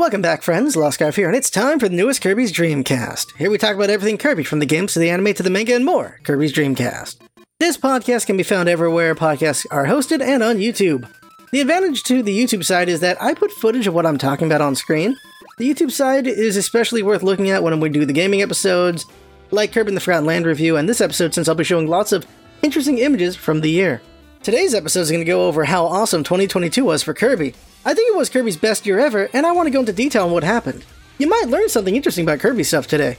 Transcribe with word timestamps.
Welcome 0.00 0.22
back, 0.22 0.40
friends. 0.40 0.76
Lost 0.76 0.94
Scarf 0.94 1.16
here, 1.16 1.26
and 1.26 1.36
it's 1.36 1.50
time 1.50 1.78
for 1.78 1.86
the 1.86 1.94
newest 1.94 2.22
Kirby's 2.22 2.54
Dreamcast. 2.54 3.36
Here 3.36 3.50
we 3.50 3.58
talk 3.58 3.74
about 3.74 3.90
everything 3.90 4.16
Kirby, 4.16 4.44
from 4.44 4.58
the 4.58 4.64
games 4.64 4.94
to 4.94 4.98
the 4.98 5.10
anime 5.10 5.34
to 5.34 5.42
the 5.42 5.50
manga 5.50 5.74
and 5.74 5.84
more. 5.84 6.18
Kirby's 6.22 6.54
Dreamcast. 6.54 7.18
This 7.58 7.76
podcast 7.76 8.24
can 8.24 8.38
be 8.38 8.42
found 8.42 8.70
everywhere 8.70 9.14
podcasts 9.14 9.66
are 9.70 9.84
hosted 9.84 10.22
and 10.22 10.42
on 10.42 10.56
YouTube. 10.56 11.06
The 11.52 11.60
advantage 11.60 12.02
to 12.04 12.22
the 12.22 12.34
YouTube 12.34 12.64
side 12.64 12.88
is 12.88 13.00
that 13.00 13.20
I 13.20 13.34
put 13.34 13.52
footage 13.52 13.86
of 13.86 13.92
what 13.92 14.06
I'm 14.06 14.16
talking 14.16 14.46
about 14.46 14.62
on 14.62 14.74
screen. 14.74 15.18
The 15.58 15.68
YouTube 15.68 15.90
side 15.90 16.26
is 16.26 16.56
especially 16.56 17.02
worth 17.02 17.22
looking 17.22 17.50
at 17.50 17.62
when 17.62 17.78
we 17.78 17.90
do 17.90 18.06
the 18.06 18.14
gaming 18.14 18.40
episodes, 18.40 19.04
like 19.50 19.70
Kirby 19.70 19.90
in 19.90 19.96
the 19.96 20.00
Forgotten 20.00 20.24
Land 20.24 20.46
review, 20.46 20.78
and 20.78 20.88
this 20.88 21.02
episode 21.02 21.34
since 21.34 21.46
I'll 21.46 21.54
be 21.54 21.62
showing 21.62 21.88
lots 21.88 22.12
of 22.12 22.26
interesting 22.62 22.96
images 22.96 23.36
from 23.36 23.60
the 23.60 23.70
year. 23.70 24.00
Today's 24.42 24.72
episode 24.72 25.00
is 25.00 25.10
going 25.10 25.20
to 25.20 25.30
go 25.30 25.46
over 25.46 25.64
how 25.64 25.84
awesome 25.84 26.24
2022 26.24 26.86
was 26.86 27.02
for 27.02 27.12
Kirby. 27.12 27.52
I 27.82 27.94
think 27.94 28.12
it 28.12 28.16
was 28.16 28.28
Kirby's 28.28 28.58
best 28.58 28.84
year 28.84 28.98
ever, 28.98 29.30
and 29.32 29.46
I 29.46 29.52
want 29.52 29.66
to 29.66 29.70
go 29.70 29.80
into 29.80 29.92
detail 29.92 30.26
on 30.26 30.32
what 30.32 30.44
happened. 30.44 30.84
You 31.18 31.28
might 31.28 31.48
learn 31.48 31.68
something 31.70 31.96
interesting 31.96 32.24
about 32.24 32.40
Kirby 32.40 32.64
stuff 32.64 32.86
today. 32.86 33.16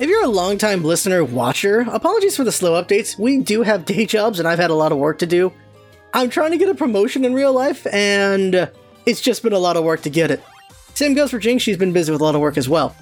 If 0.00 0.10
you're 0.10 0.24
a 0.24 0.28
long-time 0.28 0.82
listener, 0.82 1.24
watcher, 1.24 1.86
apologies 1.88 2.36
for 2.36 2.42
the 2.42 2.50
slow 2.50 2.82
updates. 2.82 3.16
We 3.16 3.38
do 3.38 3.62
have 3.62 3.84
day 3.86 4.04
jobs, 4.04 4.40
and 4.40 4.48
I've 4.48 4.58
had 4.58 4.70
a 4.70 4.74
lot 4.74 4.90
of 4.90 4.98
work 4.98 5.20
to 5.20 5.26
do. 5.26 5.52
I'm 6.12 6.30
trying 6.30 6.50
to 6.50 6.58
get 6.58 6.68
a 6.68 6.74
promotion 6.74 7.24
in 7.24 7.32
real 7.32 7.52
life, 7.52 7.86
and 7.92 8.68
it's 9.06 9.20
just 9.20 9.44
been 9.44 9.52
a 9.52 9.58
lot 9.58 9.76
of 9.76 9.84
work 9.84 10.02
to 10.02 10.10
get 10.10 10.32
it. 10.32 10.42
Same 10.94 11.14
goes 11.14 11.30
for 11.30 11.38
Jinx, 11.38 11.62
she's 11.62 11.76
been 11.76 11.92
busy 11.92 12.10
with 12.10 12.20
a 12.20 12.24
lot 12.24 12.34
of 12.34 12.40
work 12.40 12.56
as 12.56 12.68
well. 12.68 12.96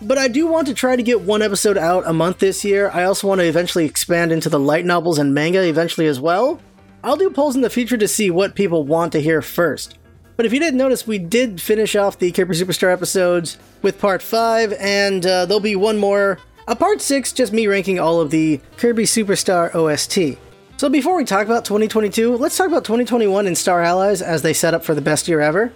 But 0.00 0.18
I 0.18 0.26
do 0.26 0.48
want 0.48 0.66
to 0.66 0.74
try 0.74 0.96
to 0.96 1.02
get 1.02 1.20
one 1.20 1.42
episode 1.42 1.78
out 1.78 2.02
a 2.06 2.12
month 2.12 2.40
this 2.40 2.64
year. 2.64 2.90
I 2.90 3.04
also 3.04 3.28
want 3.28 3.40
to 3.40 3.46
eventually 3.46 3.84
expand 3.84 4.32
into 4.32 4.48
the 4.48 4.58
light 4.58 4.84
novels 4.84 5.18
and 5.18 5.32
manga 5.32 5.62
eventually 5.62 6.08
as 6.08 6.18
well. 6.18 6.60
I'll 7.04 7.16
do 7.16 7.30
polls 7.30 7.54
in 7.54 7.62
the 7.62 7.70
future 7.70 7.96
to 7.96 8.08
see 8.08 8.28
what 8.28 8.56
people 8.56 8.84
want 8.84 9.12
to 9.12 9.20
hear 9.20 9.40
first. 9.40 9.98
But 10.36 10.46
if 10.46 10.52
you 10.52 10.60
didn't 10.60 10.78
notice, 10.78 11.06
we 11.06 11.18
did 11.18 11.60
finish 11.60 11.94
off 11.94 12.18
the 12.18 12.32
Kirby 12.32 12.54
Superstar 12.54 12.92
episodes 12.92 13.58
with 13.82 14.00
part 14.00 14.22
5, 14.22 14.72
and 14.80 15.24
uh, 15.26 15.46
there'll 15.46 15.60
be 15.60 15.76
one 15.76 15.98
more, 15.98 16.38
a 16.66 16.74
part 16.74 17.00
6, 17.00 17.32
just 17.32 17.52
me 17.52 17.66
ranking 17.66 17.98
all 17.98 18.20
of 18.20 18.30
the 18.30 18.60
Kirby 18.78 19.04
Superstar 19.04 19.74
OST. 19.74 20.38
So 20.78 20.88
before 20.88 21.16
we 21.16 21.24
talk 21.24 21.46
about 21.46 21.64
2022, 21.64 22.36
let's 22.36 22.56
talk 22.56 22.66
about 22.66 22.84
2021 22.84 23.46
and 23.46 23.56
Star 23.56 23.82
Allies 23.82 24.22
as 24.22 24.42
they 24.42 24.52
set 24.52 24.74
up 24.74 24.82
for 24.82 24.94
the 24.94 25.00
best 25.00 25.28
year 25.28 25.40
ever. 25.40 25.72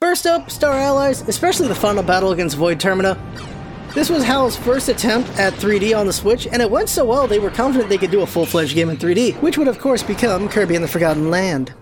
First 0.00 0.26
up, 0.26 0.50
Star 0.50 0.74
Allies, 0.74 1.22
especially 1.28 1.68
the 1.68 1.74
final 1.74 2.02
battle 2.02 2.32
against 2.32 2.56
Void 2.56 2.80
Termina. 2.80 3.16
This 3.94 4.10
was 4.10 4.24
HAL's 4.24 4.56
first 4.56 4.88
attempt 4.88 5.28
at 5.38 5.52
3D 5.52 5.96
on 5.96 6.06
the 6.06 6.12
Switch, 6.12 6.46
and 6.46 6.62
it 6.62 6.70
went 6.70 6.88
so 6.88 7.04
well 7.04 7.28
they 7.28 7.38
were 7.38 7.50
confident 7.50 7.90
they 7.90 7.98
could 7.98 8.10
do 8.10 8.22
a 8.22 8.26
full-fledged 8.26 8.74
game 8.74 8.88
in 8.88 8.96
3D, 8.96 9.34
which 9.42 9.58
would 9.58 9.68
of 9.68 9.78
course 9.78 10.02
become 10.02 10.48
Kirby 10.48 10.74
and 10.74 10.82
the 10.82 10.88
Forgotten 10.88 11.30
Land. 11.30 11.74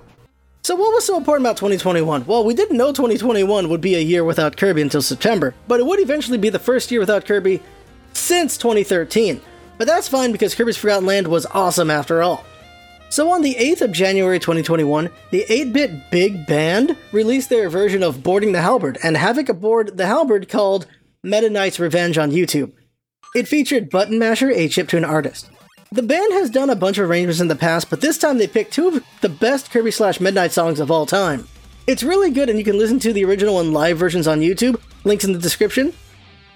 So 0.62 0.77
what 0.77 0.92
was 0.92 1.06
so 1.06 1.16
important 1.16 1.47
about 1.47 1.56
2021? 1.56 2.27
Well, 2.27 2.44
we 2.44 2.55
didn't 2.55 2.77
know 2.77 2.92
2021 2.92 3.70
would 3.70 3.80
be 3.80 3.94
a 3.94 4.00
year 4.00 4.25
without 4.25 4.58
Kirby 4.58 4.83
until 4.83 5.00
September, 5.00 5.55
but 5.66 5.80
it 5.80 5.86
would 5.86 6.00
eventually 6.00 6.36
be 6.36 6.50
the 6.50 6.58
first 6.58 6.91
year 6.91 7.00
without 7.00 7.25
Kirby 7.25 7.62
since 8.12 8.58
2013. 8.58 9.41
But 9.78 9.86
that's 9.86 10.08
fine 10.08 10.33
because 10.33 10.55
Kirby's 10.55 10.77
Forgotten 10.77 11.06
Land 11.06 11.28
was 11.28 11.47
awesome 11.47 11.91
after 11.91 12.22
all. 12.22 12.44
So 13.08 13.33
on 13.33 13.41
the 13.41 13.55
8th 13.55 13.81
of 13.81 13.92
January 13.92 14.38
2021, 14.38 15.11
the 15.31 15.47
8-bit 15.48 16.11
Big 16.11 16.47
Band 16.47 16.94
released 17.11 17.48
their 17.48 17.70
version 17.70 18.03
of 18.03 18.22
Boarding 18.22 18.53
the 18.53 18.61
Halberd 18.61 18.98
and 19.03 19.16
Havoc 19.16 19.48
aboard 19.48 19.97
the 19.97 20.06
Halberd 20.06 20.48
called 20.48 20.86
Meta 21.22 21.48
Knight's 21.48 21.81
Revenge 21.81 22.19
on 22.19 22.31
YouTube. 22.31 22.72
It 23.34 23.48
featured 23.48 23.91
Button 23.91 24.19
Masher, 24.19 24.50
a 24.50 24.69
chiptune 24.69 25.08
artist. 25.08 25.50
The 25.92 26.05
band 26.05 26.33
has 26.34 26.50
done 26.50 26.70
a 26.70 26.77
bunch 26.77 26.98
of 26.98 27.10
arrangements 27.10 27.41
in 27.41 27.48
the 27.48 27.56
past, 27.56 27.91
but 27.91 28.00
this 28.00 28.16
time 28.16 28.38
they 28.38 28.46
picked 28.46 28.72
two 28.72 28.86
of 28.86 29.05
the 29.22 29.28
best 29.28 29.72
Kirby 29.72 29.91
slash 29.91 30.20
Meta 30.20 30.36
Knight 30.36 30.52
songs 30.52 30.78
of 30.78 30.88
all 30.88 31.05
time. 31.05 31.48
It's 31.88 32.05
really 32.05 32.30
good, 32.30 32.48
and 32.48 32.56
you 32.60 32.64
can 32.64 32.78
listen 32.78 33.00
to 33.00 33.12
the 33.12 33.24
original 33.24 33.58
and 33.58 33.72
live 33.72 33.98
versions 33.98 34.28
on 34.28 34.38
YouTube. 34.38 34.81
Links 35.03 35.25
in 35.25 35.32
the 35.32 35.38
description. 35.41 35.92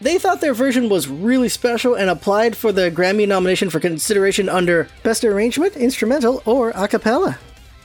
They 0.01 0.19
thought 0.19 0.41
their 0.41 0.55
version 0.55 0.89
was 0.89 1.09
really 1.09 1.49
special 1.49 1.97
and 1.97 2.09
applied 2.11 2.57
for 2.57 2.71
the 2.71 2.93
Grammy 2.93 3.27
nomination 3.27 3.71
for 3.71 3.81
consideration 3.81 4.49
under 4.49 4.87
Best 5.03 5.25
Arrangement, 5.25 5.75
Instrumental, 5.75 6.41
or 6.47 6.71
A 6.71 6.87
Cappella. 6.87 7.37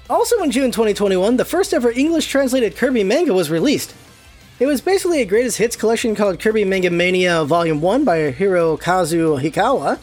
Also 0.08 0.44
in 0.44 0.52
June 0.52 0.70
2021, 0.70 1.38
the 1.38 1.46
first 1.46 1.74
ever 1.74 1.90
English 1.90 2.28
translated 2.28 2.76
Kirby 2.76 3.04
manga 3.04 3.34
was 3.34 3.50
released. 3.50 3.96
It 4.60 4.68
was 4.68 4.82
basically 4.82 5.22
a 5.22 5.26
greatest 5.26 5.58
hits 5.58 5.76
collection 5.76 6.14
called 6.14 6.40
Kirby 6.40 6.66
Manga 6.66 6.92
Mania 6.92 7.44
Volume 7.44 7.82
1 7.82 8.06
by 8.06 8.32
Hirokazu 8.34 9.42
Hikawa. 9.42 9.98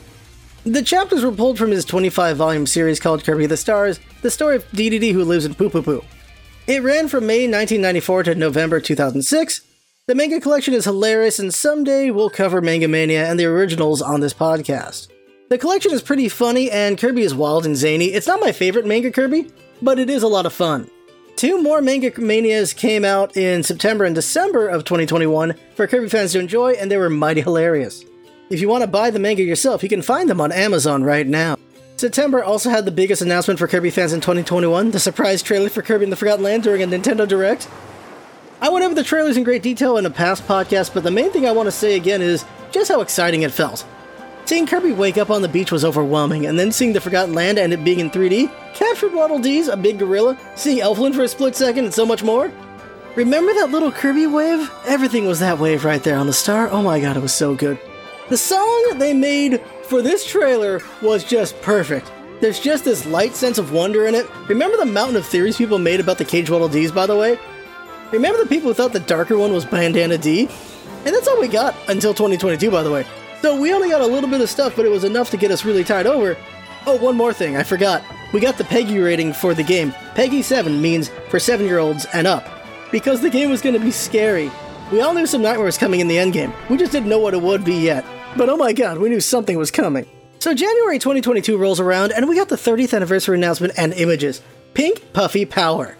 The 0.66 0.82
chapters 0.82 1.24
were 1.24 1.30
pulled 1.30 1.58
from 1.58 1.70
his 1.70 1.84
25 1.84 2.36
volume 2.36 2.66
series 2.66 2.98
called 2.98 3.22
Kirby 3.22 3.46
the 3.46 3.56
Stars, 3.56 4.00
the 4.22 4.32
story 4.32 4.56
of 4.56 4.68
Dedede 4.72 5.12
who 5.12 5.22
lives 5.22 5.44
in 5.44 5.54
Pupupu. 5.54 6.04
It 6.66 6.82
ran 6.82 7.06
from 7.06 7.24
May 7.24 7.42
1994 7.44 8.24
to 8.24 8.34
November 8.34 8.80
2006. 8.80 9.60
The 10.08 10.14
manga 10.16 10.40
collection 10.40 10.74
is 10.74 10.84
hilarious, 10.84 11.38
and 11.38 11.54
someday 11.54 12.10
we'll 12.10 12.30
cover 12.30 12.60
Manga 12.60 12.88
Mania 12.88 13.30
and 13.30 13.38
the 13.38 13.44
originals 13.44 14.02
on 14.02 14.18
this 14.18 14.34
podcast. 14.34 15.06
The 15.50 15.58
collection 15.58 15.92
is 15.92 16.02
pretty 16.02 16.28
funny, 16.28 16.68
and 16.68 16.98
Kirby 16.98 17.22
is 17.22 17.32
wild 17.32 17.64
and 17.64 17.76
zany. 17.76 18.06
It's 18.06 18.26
not 18.26 18.40
my 18.40 18.50
favorite 18.50 18.86
manga 18.86 19.12
Kirby, 19.12 19.48
but 19.80 20.00
it 20.00 20.10
is 20.10 20.24
a 20.24 20.28
lot 20.28 20.46
of 20.46 20.52
fun. 20.52 20.90
Two 21.36 21.62
more 21.62 21.80
Manga 21.80 22.10
Manias 22.20 22.72
came 22.72 23.04
out 23.04 23.36
in 23.36 23.62
September 23.62 24.04
and 24.04 24.16
December 24.16 24.66
of 24.66 24.82
2021 24.82 25.54
for 25.76 25.86
Kirby 25.86 26.08
fans 26.08 26.32
to 26.32 26.40
enjoy, 26.40 26.72
and 26.72 26.90
they 26.90 26.96
were 26.96 27.08
mighty 27.08 27.40
hilarious. 27.42 28.04
If 28.48 28.60
you 28.60 28.68
want 28.68 28.82
to 28.82 28.86
buy 28.86 29.10
the 29.10 29.18
manga 29.18 29.42
yourself, 29.42 29.82
you 29.82 29.88
can 29.88 30.02
find 30.02 30.30
them 30.30 30.40
on 30.40 30.52
Amazon 30.52 31.02
right 31.02 31.26
now. 31.26 31.56
September 31.96 32.44
also 32.44 32.70
had 32.70 32.84
the 32.84 32.92
biggest 32.92 33.20
announcement 33.20 33.58
for 33.58 33.66
Kirby 33.66 33.90
fans 33.90 34.12
in 34.12 34.20
2021 34.20 34.92
the 34.92 35.00
surprise 35.00 35.42
trailer 35.42 35.68
for 35.68 35.82
Kirby 35.82 36.04
in 36.04 36.10
the 36.10 36.16
Forgotten 36.16 36.44
Land 36.44 36.62
during 36.62 36.80
a 36.80 36.86
Nintendo 36.86 37.26
Direct. 37.26 37.68
I 38.60 38.68
went 38.68 38.84
over 38.84 38.94
the 38.94 39.02
trailers 39.02 39.36
in 39.36 39.42
great 39.42 39.64
detail 39.64 39.96
in 39.96 40.06
a 40.06 40.10
past 40.10 40.46
podcast, 40.46 40.94
but 40.94 41.02
the 41.02 41.10
main 41.10 41.32
thing 41.32 41.44
I 41.44 41.52
want 41.52 41.66
to 41.66 41.72
say 41.72 41.96
again 41.96 42.22
is 42.22 42.44
just 42.70 42.88
how 42.88 43.00
exciting 43.00 43.42
it 43.42 43.50
felt. 43.50 43.84
Seeing 44.44 44.66
Kirby 44.66 44.92
wake 44.92 45.18
up 45.18 45.30
on 45.30 45.42
the 45.42 45.48
beach 45.48 45.72
was 45.72 45.84
overwhelming, 45.84 46.46
and 46.46 46.56
then 46.56 46.70
seeing 46.70 46.92
the 46.92 47.00
Forgotten 47.00 47.34
Land 47.34 47.58
and 47.58 47.72
it 47.72 47.82
being 47.82 47.98
in 47.98 48.10
3D 48.10 48.52
captured 48.74 49.12
Waddle 49.12 49.40
Dees, 49.40 49.66
a 49.66 49.76
big 49.76 49.98
gorilla, 49.98 50.38
seeing 50.54 50.78
Elfilin 50.78 51.16
for 51.16 51.24
a 51.24 51.28
split 51.28 51.56
second, 51.56 51.86
and 51.86 51.94
so 51.94 52.06
much 52.06 52.22
more. 52.22 52.52
Remember 53.16 53.52
that 53.54 53.70
little 53.70 53.90
Kirby 53.90 54.28
wave? 54.28 54.70
Everything 54.86 55.26
was 55.26 55.40
that 55.40 55.58
wave 55.58 55.84
right 55.84 56.02
there 56.04 56.16
on 56.16 56.28
the 56.28 56.32
star. 56.32 56.70
Oh 56.70 56.82
my 56.82 57.00
god, 57.00 57.16
it 57.16 57.22
was 57.22 57.34
so 57.34 57.56
good. 57.56 57.80
The 58.28 58.36
song 58.36 58.98
they 58.98 59.14
made 59.14 59.60
for 59.84 60.02
this 60.02 60.26
trailer 60.26 60.80
was 61.00 61.22
just 61.22 61.60
perfect. 61.62 62.10
There's 62.40 62.58
just 62.58 62.84
this 62.84 63.06
light 63.06 63.36
sense 63.36 63.56
of 63.56 63.70
wonder 63.70 64.06
in 64.06 64.16
it. 64.16 64.26
Remember 64.48 64.76
the 64.76 64.84
mountain 64.84 65.14
of 65.14 65.24
theories 65.24 65.56
people 65.56 65.78
made 65.78 66.00
about 66.00 66.18
the 66.18 66.24
Cage 66.24 66.50
Waddle 66.50 66.68
Dees, 66.68 66.90
by 66.90 67.06
the 67.06 67.16
way? 67.16 67.38
Remember 68.10 68.42
the 68.42 68.48
people 68.48 68.68
who 68.68 68.74
thought 68.74 68.92
the 68.92 68.98
darker 68.98 69.38
one 69.38 69.52
was 69.52 69.64
Bandana 69.64 70.18
Dee? 70.18 70.48
And 71.04 71.14
that's 71.14 71.28
all 71.28 71.40
we 71.40 71.46
got 71.46 71.76
until 71.88 72.12
2022, 72.12 72.68
by 72.68 72.82
the 72.82 72.90
way. 72.90 73.06
So 73.42 73.60
we 73.60 73.72
only 73.72 73.90
got 73.90 74.00
a 74.00 74.06
little 74.06 74.28
bit 74.28 74.40
of 74.40 74.50
stuff, 74.50 74.74
but 74.74 74.84
it 74.84 74.90
was 74.90 75.04
enough 75.04 75.30
to 75.30 75.36
get 75.36 75.52
us 75.52 75.64
really 75.64 75.84
tied 75.84 76.08
over. 76.08 76.36
Oh, 76.84 76.96
one 76.96 77.16
more 77.16 77.32
thing, 77.32 77.56
I 77.56 77.62
forgot. 77.62 78.02
We 78.32 78.40
got 78.40 78.58
the 78.58 78.64
PEGI 78.64 79.04
rating 79.04 79.34
for 79.34 79.54
the 79.54 79.62
game. 79.62 79.92
PEGI 80.16 80.42
7 80.42 80.82
means 80.82 81.10
for 81.28 81.38
7 81.38 81.64
year 81.64 81.78
olds 81.78 82.06
and 82.06 82.26
up. 82.26 82.44
Because 82.90 83.20
the 83.20 83.30
game 83.30 83.50
was 83.50 83.62
going 83.62 83.78
to 83.78 83.80
be 83.80 83.92
scary. 83.92 84.50
We 84.90 85.00
all 85.00 85.14
knew 85.14 85.26
some 85.26 85.42
nightmares 85.42 85.78
coming 85.78 86.00
in 86.00 86.08
the 86.08 86.16
endgame. 86.16 86.52
We 86.68 86.76
just 86.76 86.90
didn't 86.90 87.08
know 87.08 87.20
what 87.20 87.34
it 87.34 87.42
would 87.42 87.64
be 87.64 87.76
yet. 87.76 88.04
But 88.36 88.50
oh 88.50 88.56
my 88.58 88.74
god, 88.74 88.98
we 88.98 89.08
knew 89.08 89.20
something 89.20 89.56
was 89.56 89.70
coming. 89.70 90.06
So 90.40 90.52
January 90.52 90.98
2022 90.98 91.56
rolls 91.56 91.80
around, 91.80 92.12
and 92.12 92.28
we 92.28 92.36
got 92.36 92.50
the 92.50 92.56
30th 92.56 92.94
anniversary 92.94 93.38
announcement 93.38 93.72
and 93.78 93.94
images. 93.94 94.42
Pink 94.74 95.10
Puffy 95.14 95.46
Power. 95.46 95.96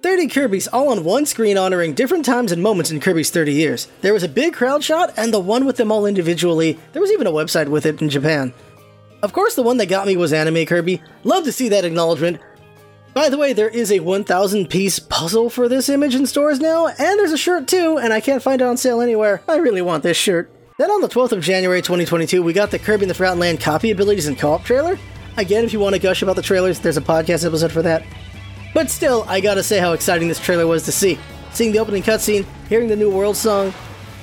30 0.00 0.28
Kirby's 0.28 0.68
all 0.68 0.88
on 0.88 1.04
one 1.04 1.26
screen 1.26 1.58
honoring 1.58 1.92
different 1.92 2.24
times 2.24 2.50
and 2.50 2.62
moments 2.62 2.90
in 2.90 2.98
Kirby's 2.98 3.28
30 3.28 3.52
years. 3.52 3.88
There 4.00 4.14
was 4.14 4.22
a 4.22 4.28
big 4.28 4.54
crowd 4.54 4.82
shot, 4.82 5.12
and 5.18 5.34
the 5.34 5.38
one 5.38 5.66
with 5.66 5.76
them 5.76 5.92
all 5.92 6.06
individually, 6.06 6.78
there 6.94 7.02
was 7.02 7.12
even 7.12 7.26
a 7.26 7.32
website 7.32 7.68
with 7.68 7.84
it 7.84 8.00
in 8.00 8.08
Japan. 8.08 8.54
Of 9.22 9.34
course, 9.34 9.54
the 9.54 9.62
one 9.62 9.76
that 9.76 9.90
got 9.90 10.06
me 10.06 10.16
was 10.16 10.32
Anime 10.32 10.64
Kirby. 10.64 11.02
Love 11.24 11.44
to 11.44 11.52
see 11.52 11.68
that 11.68 11.84
acknowledgement. 11.84 12.40
By 13.12 13.28
the 13.28 13.36
way, 13.36 13.52
there 13.52 13.68
is 13.68 13.92
a 13.92 14.00
1,000 14.00 14.70
piece 14.70 14.98
puzzle 14.98 15.50
for 15.50 15.68
this 15.68 15.90
image 15.90 16.14
in 16.14 16.26
stores 16.26 16.58
now, 16.58 16.86
and 16.86 17.18
there's 17.18 17.32
a 17.32 17.36
shirt 17.36 17.68
too, 17.68 17.98
and 17.98 18.14
I 18.14 18.20
can't 18.20 18.42
find 18.42 18.62
it 18.62 18.66
on 18.66 18.78
sale 18.78 19.02
anywhere. 19.02 19.42
I 19.46 19.56
really 19.56 19.82
want 19.82 20.02
this 20.02 20.16
shirt. 20.16 20.50
Then 20.80 20.90
on 20.90 21.02
the 21.02 21.08
12th 21.08 21.32
of 21.32 21.42
January 21.42 21.82
2022, 21.82 22.42
we 22.42 22.54
got 22.54 22.70
the 22.70 22.78
Kirby 22.78 23.02
in 23.02 23.08
the 23.08 23.14
Forgotten 23.14 23.38
Land 23.38 23.60
copy 23.60 23.90
abilities 23.90 24.28
and 24.28 24.38
co 24.38 24.52
op 24.52 24.64
trailer. 24.64 24.98
Again, 25.36 25.62
if 25.62 25.74
you 25.74 25.78
want 25.78 25.94
to 25.94 26.00
gush 26.00 26.22
about 26.22 26.36
the 26.36 26.42
trailers, 26.42 26.78
there's 26.78 26.96
a 26.96 27.02
podcast 27.02 27.44
episode 27.44 27.70
for 27.70 27.82
that. 27.82 28.02
But 28.72 28.88
still, 28.88 29.26
I 29.28 29.40
gotta 29.40 29.62
say 29.62 29.78
how 29.78 29.92
exciting 29.92 30.28
this 30.28 30.40
trailer 30.40 30.66
was 30.66 30.82
to 30.84 30.92
see. 30.92 31.18
Seeing 31.52 31.72
the 31.72 31.80
opening 31.80 32.02
cutscene, 32.02 32.46
hearing 32.70 32.88
the 32.88 32.96
new 32.96 33.10
world 33.10 33.36
song, 33.36 33.74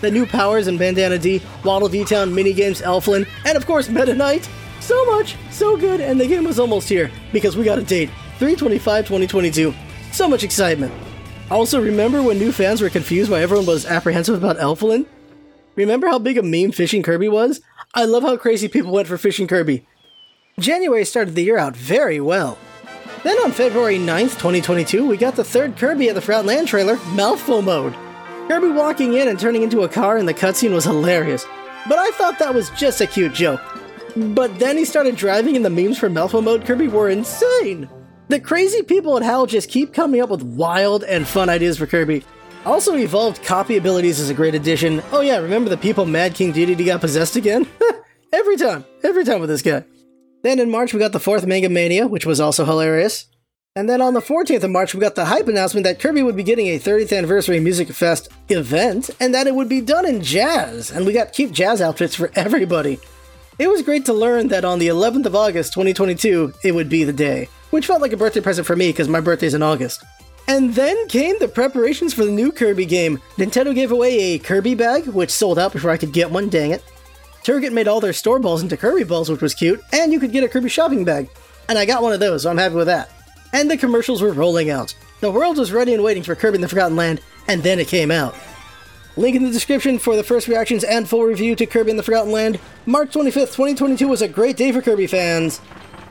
the 0.02 0.10
new 0.10 0.26
powers 0.26 0.68
in 0.68 0.80
Bandana 0.80 1.20
Dee, 1.20 1.44
Waddle 1.64 1.90
Dee 1.90 2.04
Town 2.04 2.32
minigames, 2.32 2.82
Elfilin, 2.82 3.28
and 3.46 3.56
of 3.56 3.68
course 3.68 3.88
Meta 3.88 4.16
Knight. 4.16 4.50
So 4.80 5.06
much, 5.16 5.36
so 5.52 5.78
good, 5.78 6.02
and 6.02 6.20
the 6.20 6.26
game 6.26 6.44
was 6.44 6.60
almost 6.60 6.90
here 6.90 7.12
because 7.32 7.56
we 7.56 7.66
got 7.66 7.78
a 7.78 7.84
date 7.84 8.10
325 8.40 9.06
2022. 9.06 9.76
So 10.12 10.28
much 10.28 10.42
excitement. 10.42 10.92
Also, 11.52 11.80
remember 11.80 12.24
when 12.24 12.40
new 12.40 12.52
fans 12.52 12.82
were 12.82 12.90
confused 12.90 13.30
why 13.30 13.44
everyone 13.44 13.68
was 13.68 13.86
apprehensive 13.86 14.34
about 14.34 14.58
Elfilin? 14.58 15.06
Remember 15.78 16.08
how 16.08 16.18
big 16.18 16.40
a 16.40 16.44
meme 16.44 16.72
Fishing 16.72 17.04
Kirby 17.04 17.30
was? 17.30 17.62
I 17.94 18.06
love 18.06 18.24
how 18.24 18.36
crazy 18.36 18.68
people 18.68 18.92
went 18.92 19.08
for 19.08 19.18
Fishing 19.18 19.48
Kirby. 19.48 19.88
January 20.60 21.06
started 21.06 21.36
the 21.36 21.44
year 21.44 21.60
out 21.60 21.76
very 21.76 22.20
well. 22.20 22.58
Then 23.24 23.38
on 23.44 23.52
February 23.52 24.00
9th, 24.00 24.40
2022, 24.40 25.08
we 25.08 25.18
got 25.18 25.36
the 25.36 25.44
third 25.44 25.78
Kirby 25.78 26.10
at 26.10 26.16
the 26.16 26.22
Forgotten 26.22 26.48
Land 26.48 26.68
trailer, 26.68 26.98
Mouthful 27.14 27.62
Mode. 27.62 27.94
Kirby 28.48 28.70
walking 28.70 29.14
in 29.14 29.28
and 29.28 29.40
turning 29.40 29.62
into 29.62 29.82
a 29.82 29.90
car 29.90 30.18
in 30.18 30.26
the 30.26 30.34
cutscene 30.34 30.74
was 30.74 30.86
hilarious, 30.86 31.46
but 31.88 32.00
I 32.00 32.10
thought 32.12 32.40
that 32.40 32.56
was 32.56 32.72
just 32.72 33.02
a 33.02 33.06
cute 33.06 33.36
joke. 33.36 33.62
But 34.16 34.58
then 34.58 34.78
he 34.78 34.86
started 34.86 35.16
driving 35.16 35.56
and 35.56 35.64
the 35.64 35.70
memes 35.70 36.00
from 36.00 36.16
Mouthful 36.16 36.42
Mode 36.42 36.66
Kirby 36.66 36.88
were 36.88 37.10
insane! 37.10 37.88
The 38.30 38.40
crazy 38.40 38.82
people 38.82 39.16
at 39.16 39.24
HAL 39.24 39.46
just 39.46 39.70
keep 39.70 39.94
coming 39.94 40.22
up 40.22 40.30
with 40.30 40.42
wild 40.42 41.04
and 41.04 41.28
fun 41.28 41.50
ideas 41.50 41.78
for 41.78 41.86
Kirby. 41.86 42.24
Also, 42.68 42.98
evolved 42.98 43.42
copy 43.46 43.78
abilities 43.78 44.20
is 44.20 44.30
a 44.30 44.34
great 44.34 44.54
addition. 44.54 45.02
Oh 45.14 45.22
yeah, 45.22 45.38
remember 45.38 45.70
the 45.70 45.78
people 45.78 46.06
Mad 46.06 46.36
King 46.36 46.52
Dedede 46.52 46.86
got 46.86 47.00
possessed 47.00 47.38
again? 47.38 47.66
every 48.34 48.58
time, 48.58 48.84
every 49.06 49.24
time 49.24 49.40
with 49.40 49.50
this 49.50 49.62
guy. 49.62 49.86
Then 50.44 50.60
in 50.60 50.70
March 50.70 50.94
we 50.94 51.00
got 51.00 51.14
the 51.14 51.20
fourth 51.22 51.46
Manga 51.46 51.70
Mania, 51.70 52.08
which 52.08 52.26
was 52.26 52.42
also 52.42 52.66
hilarious. 52.66 53.28
And 53.78 53.90
then 53.90 54.02
on 54.02 54.14
the 54.14 54.20
14th 54.20 54.64
of 54.64 54.72
March 54.72 54.94
we 54.94 55.00
got 55.00 55.16
the 55.16 55.24
hype 55.24 55.48
announcement 55.48 55.86
that 55.86 56.02
Kirby 56.02 56.24
would 56.24 56.36
be 56.36 56.44
getting 56.44 56.68
a 56.68 56.78
30th 56.78 57.18
anniversary 57.18 57.62
Music 57.62 57.88
Fest 57.88 58.28
event, 58.50 59.12
and 59.22 59.34
that 59.34 59.48
it 59.48 59.56
would 59.56 59.70
be 59.70 59.80
done 59.80 60.06
in 60.06 60.22
jazz, 60.22 60.92
and 60.92 61.06
we 61.06 61.14
got 61.14 61.32
cute 61.32 61.54
jazz 61.54 61.80
outfits 61.80 62.16
for 62.16 62.32
everybody. 62.36 63.00
It 63.60 63.70
was 63.70 63.82
great 63.82 64.04
to 64.08 64.14
learn 64.14 64.50
that 64.50 64.66
on 64.66 64.80
the 64.80 64.90
11th 64.90 65.26
of 65.26 65.36
August 65.38 65.72
2022, 65.72 66.54
it 66.66 66.74
would 66.74 66.90
be 66.90 67.06
the 67.06 67.14
day, 67.14 67.48
which 67.70 67.88
felt 67.88 68.02
like 68.02 68.12
a 68.12 68.18
birthday 68.18 68.42
present 68.42 68.68
for 68.68 68.76
me 68.76 68.90
because 68.90 69.08
my 69.08 69.22
birthday's 69.22 69.54
in 69.54 69.64
August. 69.64 70.04
And 70.48 70.74
then 70.76 71.08
came 71.08 71.38
the 71.40 71.48
preparations 71.48 72.14
for 72.14 72.24
the 72.24 72.32
new 72.32 72.52
Kirby 72.54 72.86
game. 72.86 73.22
Nintendo 73.38 73.76
gave 73.76 73.92
away 73.92 74.18
a 74.18 74.40
Kirby 74.40 74.76
bag, 74.76 75.08
which 75.08 75.30
sold 75.30 75.60
out 75.60 75.74
before 75.74 75.92
I 75.92 75.98
could 75.98 76.14
get 76.14 76.32
one, 76.32 76.48
dang 76.48 76.72
it. 76.72 76.84
Target 77.44 77.74
made 77.74 77.88
all 77.88 78.00
their 78.00 78.14
store 78.14 78.40
balls 78.40 78.62
into 78.62 78.78
Kirby 78.78 79.04
balls, 79.04 79.30
which 79.30 79.42
was 79.42 79.54
cute, 79.54 79.82
and 79.92 80.12
you 80.12 80.20
could 80.20 80.32
get 80.32 80.44
a 80.44 80.48
Kirby 80.48 80.70
shopping 80.70 81.04
bag. 81.04 81.30
And 81.68 81.78
I 81.78 81.86
got 81.86 82.02
one 82.02 82.14
of 82.14 82.22
those, 82.22 82.44
so 82.44 82.50
I'm 82.50 82.58
happy 82.58 82.76
with 82.76 82.88
that. 82.88 83.12
And 83.52 83.70
the 83.70 83.78
commercials 83.78 84.22
were 84.22 84.32
rolling 84.32 84.70
out. 84.70 84.96
The 85.20 85.32
world 85.32 85.58
was 85.58 85.72
ready 85.72 85.94
and 85.94 86.04
waiting 86.04 86.24
for 86.24 86.36
Kirby 86.36 86.56
in 86.56 86.62
the 86.62 86.70
Forgotten 86.70 86.96
Land, 86.96 87.22
and 87.48 87.62
then 87.64 87.80
it 87.80 87.88
came 87.88 88.12
out. 88.12 88.36
Link 89.18 89.36
in 89.36 89.44
the 89.44 89.52
description 89.52 89.98
for 89.98 90.16
the 90.16 90.24
first 90.24 90.48
reactions 90.48 90.84
and 90.84 91.10
full 91.10 91.24
review 91.24 91.56
to 91.56 91.66
Kirby 91.66 91.92
in 91.92 91.98
the 91.98 92.04
Forgotten 92.04 92.32
Land. 92.32 92.60
March 92.86 93.12
25th, 93.12 93.56
2022 93.56 94.08
was 94.08 94.22
a 94.22 94.28
great 94.28 94.56
day 94.56 94.72
for 94.72 94.82
Kirby 94.82 95.08
fans. 95.08 95.60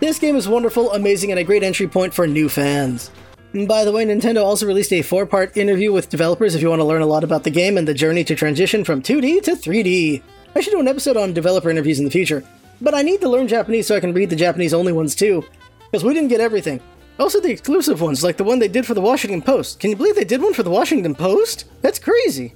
This 0.00 0.18
game 0.18 0.36
is 0.36 0.48
wonderful, 0.48 0.92
amazing, 0.92 1.30
and 1.30 1.38
a 1.38 1.44
great 1.44 1.62
entry 1.62 1.86
point 1.86 2.12
for 2.12 2.26
new 2.26 2.48
fans. 2.48 3.10
By 3.54 3.84
the 3.84 3.92
way, 3.92 4.04
Nintendo 4.04 4.44
also 4.44 4.66
released 4.66 4.92
a 4.92 5.02
four 5.02 5.24
part 5.24 5.56
interview 5.56 5.92
with 5.92 6.10
developers 6.10 6.54
if 6.54 6.60
you 6.60 6.68
want 6.68 6.80
to 6.80 6.84
learn 6.84 7.00
a 7.00 7.06
lot 7.06 7.24
about 7.24 7.44
the 7.44 7.50
game 7.50 7.78
and 7.78 7.88
the 7.88 7.94
journey 7.94 8.24
to 8.24 8.34
transition 8.34 8.84
from 8.84 9.00
2D 9.00 9.42
to 9.44 9.52
3D. 9.52 10.22
I 10.54 10.60
should 10.60 10.72
do 10.72 10.80
an 10.80 10.88
episode 10.88 11.16
on 11.16 11.32
developer 11.32 11.70
interviews 11.70 11.98
in 11.98 12.04
the 12.04 12.10
future, 12.10 12.42
but 12.80 12.94
I 12.94 13.02
need 13.02 13.20
to 13.20 13.28
learn 13.28 13.48
Japanese 13.48 13.86
so 13.86 13.96
I 13.96 14.00
can 14.00 14.12
read 14.12 14.30
the 14.30 14.36
Japanese 14.36 14.74
only 14.74 14.92
ones 14.92 15.14
too, 15.14 15.44
because 15.90 16.04
we 16.04 16.12
didn't 16.12 16.28
get 16.28 16.40
everything. 16.40 16.80
Also, 17.18 17.40
the 17.40 17.50
exclusive 17.50 18.02
ones, 18.02 18.22
like 18.22 18.36
the 18.36 18.44
one 18.44 18.58
they 18.58 18.68
did 18.68 18.84
for 18.84 18.92
the 18.92 19.00
Washington 19.00 19.40
Post. 19.40 19.80
Can 19.80 19.90
you 19.90 19.96
believe 19.96 20.16
they 20.16 20.24
did 20.24 20.42
one 20.42 20.52
for 20.52 20.62
the 20.62 20.70
Washington 20.70 21.14
Post? 21.14 21.64
That's 21.80 21.98
crazy. 21.98 22.54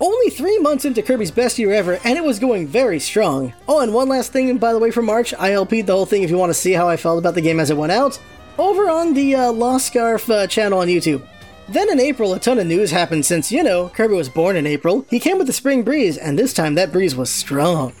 Only 0.00 0.30
three 0.30 0.58
months 0.58 0.84
into 0.84 1.02
Kirby's 1.02 1.30
best 1.30 1.58
year 1.60 1.72
ever, 1.72 2.00
and 2.02 2.18
it 2.18 2.24
was 2.24 2.40
going 2.40 2.66
very 2.66 2.98
strong. 2.98 3.52
Oh, 3.68 3.80
and 3.80 3.94
one 3.94 4.08
last 4.08 4.32
thing, 4.32 4.58
by 4.58 4.72
the 4.72 4.80
way, 4.80 4.90
for 4.90 5.02
March, 5.02 5.32
I 5.34 5.50
LP'd 5.50 5.86
the 5.86 5.94
whole 5.94 6.06
thing 6.06 6.24
if 6.24 6.30
you 6.30 6.38
want 6.38 6.50
to 6.50 6.54
see 6.54 6.72
how 6.72 6.88
I 6.88 6.96
felt 6.96 7.20
about 7.20 7.34
the 7.34 7.40
game 7.40 7.60
as 7.60 7.70
it 7.70 7.76
went 7.76 7.92
out 7.92 8.18
over 8.58 8.88
on 8.88 9.14
the 9.14 9.34
uh, 9.34 9.52
Lost 9.52 9.86
Scarf 9.86 10.28
uh, 10.30 10.46
channel 10.46 10.78
on 10.80 10.88
YouTube. 10.88 11.26
Then 11.68 11.90
in 11.90 11.98
April, 11.98 12.34
a 12.34 12.40
ton 12.40 12.58
of 12.58 12.66
news 12.66 12.90
happened 12.90 13.24
since, 13.24 13.50
you 13.50 13.62
know, 13.62 13.88
Kirby 13.88 14.14
was 14.14 14.28
born 14.28 14.56
in 14.56 14.66
April. 14.66 15.06
He 15.08 15.18
came 15.18 15.38
with 15.38 15.46
the 15.46 15.52
spring 15.52 15.82
breeze, 15.82 16.18
and 16.18 16.38
this 16.38 16.52
time 16.52 16.74
that 16.74 16.92
breeze 16.92 17.16
was 17.16 17.30
strong. 17.30 17.94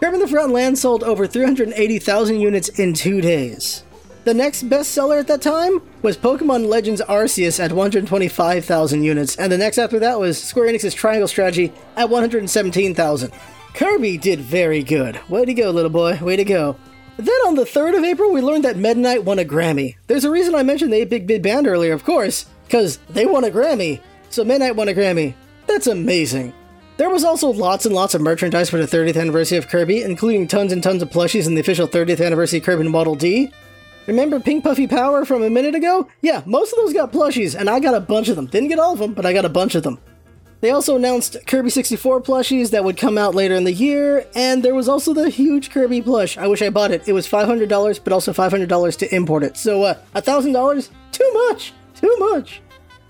Kirby 0.00 0.18
the 0.18 0.28
Forgotten 0.28 0.52
Land 0.52 0.78
sold 0.78 1.02
over 1.02 1.26
380,000 1.26 2.40
units 2.40 2.68
in 2.68 2.94
two 2.94 3.20
days. 3.20 3.84
The 4.24 4.34
next 4.34 4.68
bestseller 4.68 5.18
at 5.18 5.26
that 5.26 5.42
time 5.42 5.82
was 6.00 6.16
Pokemon 6.16 6.68
Legends 6.68 7.02
Arceus 7.08 7.58
at 7.58 7.72
125,000 7.72 9.02
units, 9.02 9.34
and 9.34 9.50
the 9.50 9.58
next 9.58 9.78
after 9.78 9.98
that 9.98 10.20
was 10.20 10.40
Square 10.40 10.68
Enix's 10.68 10.94
Triangle 10.94 11.26
Strategy 11.26 11.72
at 11.96 12.08
117,000. 12.08 13.32
Kirby 13.74 14.18
did 14.18 14.38
very 14.38 14.84
good. 14.84 15.18
Way 15.28 15.44
to 15.44 15.54
go, 15.54 15.70
little 15.70 15.90
boy, 15.90 16.18
way 16.22 16.36
to 16.36 16.44
go. 16.44 16.76
Then 17.16 17.28
on 17.46 17.54
the 17.54 17.64
3rd 17.64 17.98
of 17.98 18.04
April, 18.04 18.32
we 18.32 18.40
learned 18.40 18.64
that 18.64 18.76
Meta 18.76 18.98
Knight 18.98 19.24
won 19.24 19.38
a 19.38 19.44
Grammy. 19.44 19.96
There's 20.06 20.24
a 20.24 20.30
reason 20.30 20.54
I 20.54 20.62
mentioned 20.62 20.92
the 20.92 21.04
8-bit 21.04 21.26
Big 21.26 21.42
Band 21.42 21.66
earlier, 21.66 21.92
of 21.92 22.04
course, 22.04 22.46
because 22.64 22.98
they 23.10 23.26
won 23.26 23.44
a 23.44 23.50
Grammy. 23.50 24.00
So 24.30 24.44
Meta 24.44 24.60
Knight 24.60 24.76
won 24.76 24.88
a 24.88 24.94
Grammy. 24.94 25.34
That's 25.66 25.86
amazing. 25.86 26.54
There 26.96 27.10
was 27.10 27.24
also 27.24 27.50
lots 27.50 27.86
and 27.86 27.94
lots 27.94 28.14
of 28.14 28.20
merchandise 28.22 28.70
for 28.70 28.78
the 28.78 28.96
30th 28.96 29.20
anniversary 29.20 29.58
of 29.58 29.68
Kirby, 29.68 30.02
including 30.02 30.48
tons 30.48 30.72
and 30.72 30.82
tons 30.82 31.02
of 31.02 31.10
plushies 31.10 31.46
in 31.46 31.54
the 31.54 31.60
official 31.60 31.88
30th 31.88 32.24
anniversary 32.24 32.60
Kirby 32.60 32.88
Model 32.88 33.14
D. 33.14 33.52
Remember 34.06 34.40
Pink 34.40 34.64
Puffy 34.64 34.86
Power 34.86 35.24
from 35.24 35.42
a 35.42 35.50
minute 35.50 35.74
ago? 35.74 36.08
Yeah, 36.22 36.42
most 36.44 36.72
of 36.72 36.78
those 36.78 36.92
got 36.92 37.12
plushies, 37.12 37.54
and 37.58 37.70
I 37.70 37.78
got 37.78 37.94
a 37.94 38.00
bunch 38.00 38.28
of 38.28 38.36
them. 38.36 38.46
Didn't 38.46 38.68
get 38.68 38.78
all 38.78 38.94
of 38.94 38.98
them, 38.98 39.14
but 39.14 39.26
I 39.26 39.32
got 39.32 39.44
a 39.44 39.48
bunch 39.48 39.74
of 39.74 39.84
them. 39.84 39.98
They 40.62 40.70
also 40.70 40.94
announced 40.94 41.36
Kirby 41.48 41.70
64 41.70 42.20
plushies 42.22 42.70
that 42.70 42.84
would 42.84 42.96
come 42.96 43.18
out 43.18 43.34
later 43.34 43.56
in 43.56 43.64
the 43.64 43.72
year, 43.72 44.24
and 44.36 44.62
there 44.62 44.76
was 44.76 44.88
also 44.88 45.12
the 45.12 45.28
huge 45.28 45.70
Kirby 45.72 46.00
plush. 46.00 46.38
I 46.38 46.46
wish 46.46 46.62
I 46.62 46.70
bought 46.70 46.92
it. 46.92 47.08
It 47.08 47.12
was 47.12 47.26
$500, 47.26 48.00
but 48.04 48.12
also 48.12 48.32
$500 48.32 48.96
to 48.98 49.14
import 49.14 49.42
it. 49.42 49.56
So, 49.56 49.82
uh, 49.82 49.98
$1,000? 50.14 50.88
Too 51.10 51.32
much! 51.48 51.74
Too 51.96 52.16
much! 52.20 52.62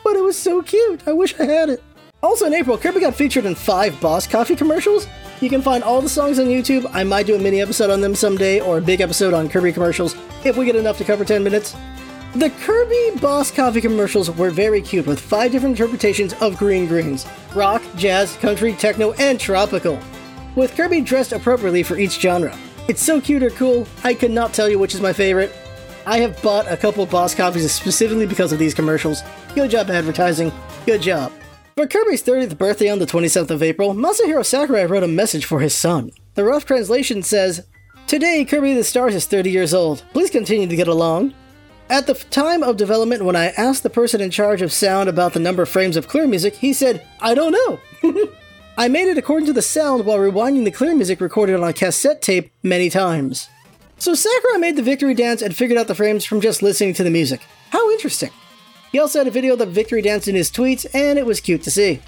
But 0.03 0.17
it 0.17 0.23
was 0.23 0.39
so 0.39 0.63
cute. 0.63 1.07
I 1.07 1.13
wish 1.13 1.39
I 1.39 1.45
had 1.45 1.69
it. 1.69 1.83
Also 2.23 2.47
in 2.47 2.55
April, 2.55 2.79
Kirby 2.79 3.01
got 3.01 3.15
featured 3.15 3.45
in 3.45 3.55
five 3.55 4.01
Boss 4.01 4.27
Coffee 4.27 4.57
commercials. 4.57 5.07
You 5.43 5.51
can 5.51 5.61
find 5.61 5.85
all 5.85 6.01
the 6.01 6.09
songs 6.09 6.39
on 6.39 6.47
YouTube. 6.47 6.89
I 6.95 7.05
might 7.05 7.27
do 7.27 7.35
a 7.35 7.39
mini 7.39 7.61
episode 7.61 7.91
on 7.91 8.01
them 8.01 8.15
someday, 8.15 8.61
or 8.61 8.79
a 8.79 8.81
big 8.81 9.03
episode 9.03 9.35
on 9.35 9.51
Kirby 9.51 9.75
commercials, 9.75 10.17
if 10.43 10.57
we 10.57 10.65
get 10.65 10.77
enough 10.77 10.97
to 10.99 11.05
cover 11.05 11.23
10 11.23 11.45
minutes. 11.45 11.77
The 12.35 12.49
Kirby 12.49 13.21
Boss 13.21 13.51
Coffee 13.51 13.83
commercials 13.83 14.31
were 14.31 14.49
very 14.49 14.81
cute 14.81 15.07
with 15.07 15.21
five 15.21 15.53
different 15.53 15.79
interpretations 15.79 16.33
of 16.41 16.57
green 16.57 16.87
greens 16.87 17.27
rock, 17.55 17.83
jazz, 17.95 18.37
country, 18.37 18.73
techno, 18.73 19.13
and 19.13 19.39
tropical. 19.39 19.99
With 20.57 20.75
Kirby 20.75 21.03
dressed 21.03 21.33
appropriately 21.33 21.83
for 21.83 21.99
each 21.99 22.19
genre. 22.19 22.57
It's 22.89 23.03
so 23.03 23.21
cute 23.21 23.43
or 23.43 23.51
cool, 23.51 23.87
I 24.03 24.15
could 24.15 24.31
not 24.31 24.55
tell 24.55 24.71
you 24.71 24.79
which 24.79 24.95
is 24.95 25.03
my 25.03 25.13
favorite. 25.13 25.53
I 26.07 26.21
have 26.21 26.41
bought 26.41 26.73
a 26.73 26.77
couple 26.77 27.05
Boss 27.05 27.35
Coffees 27.35 27.71
specifically 27.71 28.27
because 28.27 28.51
of 28.51 28.59
these 28.59 28.73
commercials. 28.73 29.23
Good 29.55 29.71
job 29.71 29.91
advertising. 29.91 30.51
Good 30.87 31.03
job. 31.03 31.33
For 31.77 31.87
Kirby's 31.87 32.23
30th 32.23 32.57
birthday 32.57 32.89
on 32.89 32.99
the 32.99 33.07
27th 33.07 33.51
of 33.51 33.63
April, 33.63 33.93
Masahiro 33.93 34.45
Sakurai 34.45 34.87
wrote 34.87 35.03
a 35.03 35.09
message 35.09 35.45
for 35.45 35.61
his 35.61 35.75
son. 35.75 36.11
The 36.33 36.45
rough 36.45 36.65
translation 36.65 37.23
says, 37.23 37.67
Today, 38.07 38.47
Kirby 38.47 38.73
the 38.73 38.85
Stars 38.85 39.15
is 39.15 39.27
30 39.27 39.51
years 39.51 39.75
old. 39.75 40.03
Please 40.15 40.31
continue 40.31 40.67
to 40.67 40.77
get 40.77 40.89
along. 40.89 41.35
At 41.93 42.07
the 42.07 42.15
time 42.15 42.63
of 42.63 42.79
development, 42.79 43.27
when 43.27 43.37
I 43.37 43.49
asked 43.49 43.83
the 43.83 43.91
person 43.91 44.23
in 44.23 44.31
charge 44.31 44.63
of 44.63 44.73
sound 44.73 45.11
about 45.11 45.35
the 45.35 45.39
number 45.39 45.63
of 45.63 45.69
frames 45.69 45.95
of 45.95 46.09
clear 46.09 46.27
music, 46.27 46.55
he 46.55 46.73
said, 46.73 47.07
I 47.21 47.35
don't 47.35 47.53
know. 47.53 48.31
I 48.79 48.89
made 48.89 49.09
it 49.09 49.19
according 49.19 49.45
to 49.49 49.53
the 49.53 49.61
sound 49.61 50.07
while 50.07 50.17
rewinding 50.17 50.65
the 50.65 50.71
clear 50.71 50.95
music 50.95 51.21
recorded 51.21 51.55
on 51.55 51.69
a 51.69 51.75
cassette 51.75 52.23
tape 52.23 52.51
many 52.63 52.89
times. 52.89 53.51
So 53.99 54.15
Sakurai 54.15 54.57
made 54.57 54.77
the 54.77 54.83
victory 54.83 55.13
dance 55.13 55.43
and 55.43 55.55
figured 55.55 55.79
out 55.79 55.87
the 55.87 55.95
frames 55.95 56.25
from 56.25 56.41
just 56.41 56.63
listening 56.63 56.95
to 56.95 57.05
the 57.05 57.11
music. 57.11 57.43
How 57.69 57.91
interesting. 57.91 58.31
He 58.91 58.99
also 58.99 59.19
had 59.19 59.29
a 59.29 59.31
video 59.31 59.53
of 59.53 59.59
the 59.59 59.67
victory 59.67 60.01
dance 60.01 60.27
in 60.27 60.35
his 60.35 60.51
tweets, 60.51 60.87
and 60.95 61.19
it 61.19 61.27
was 61.27 61.43
cute 61.43 61.63
to 61.65 61.71
see. 61.71 62.01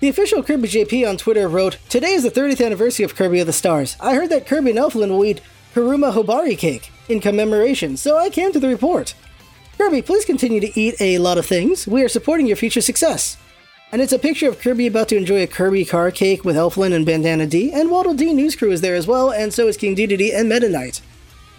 The 0.00 0.08
official 0.08 0.42
Kirby 0.42 0.68
JP 0.68 1.08
on 1.08 1.16
Twitter 1.16 1.48
wrote, 1.48 1.78
Today 1.88 2.12
is 2.12 2.22
the 2.22 2.30
30th 2.30 2.62
anniversary 2.62 3.06
of 3.06 3.14
Kirby 3.14 3.40
of 3.40 3.46
the 3.46 3.54
Stars. 3.54 3.96
I 3.98 4.14
heard 4.14 4.28
that 4.28 4.46
Kirby 4.46 4.72
and 4.72 4.78
Elfilin 4.78 5.08
will 5.08 5.24
eat 5.24 5.40
Hiruma 5.74 6.12
Hobari 6.12 6.56
cake 6.56 6.90
in 7.08 7.20
commemoration, 7.20 7.96
so 7.96 8.18
I 8.18 8.28
came 8.28 8.52
to 8.52 8.60
the 8.60 8.68
report. 8.68 9.14
Kirby, 9.78 10.02
please 10.02 10.24
continue 10.24 10.60
to 10.60 10.78
eat 10.78 10.94
a 11.00 11.18
lot 11.18 11.38
of 11.38 11.46
things. 11.46 11.86
We 11.86 12.02
are 12.02 12.08
supporting 12.08 12.46
your 12.46 12.56
future 12.56 12.82
success. 12.82 13.38
And 13.90 14.02
it's 14.02 14.12
a 14.12 14.18
picture 14.18 14.48
of 14.48 14.58
Kirby 14.58 14.86
about 14.86 15.08
to 15.08 15.16
enjoy 15.16 15.42
a 15.42 15.46
Kirby 15.46 15.84
car 15.84 16.10
cake 16.10 16.44
with 16.44 16.56
Elfilin 16.56 16.94
and 16.94 17.06
Bandana 17.06 17.46
Dee, 17.46 17.72
and 17.72 17.90
Waddle 17.90 18.14
Dee 18.14 18.32
News 18.32 18.54
Crew 18.54 18.70
is 18.70 18.82
there 18.82 18.94
as 18.94 19.06
well, 19.06 19.32
and 19.32 19.52
so 19.52 19.66
is 19.66 19.76
King 19.76 19.96
Dedede 19.96 20.34
and 20.34 20.48
Meta 20.48 20.68
Knight. 20.68 21.00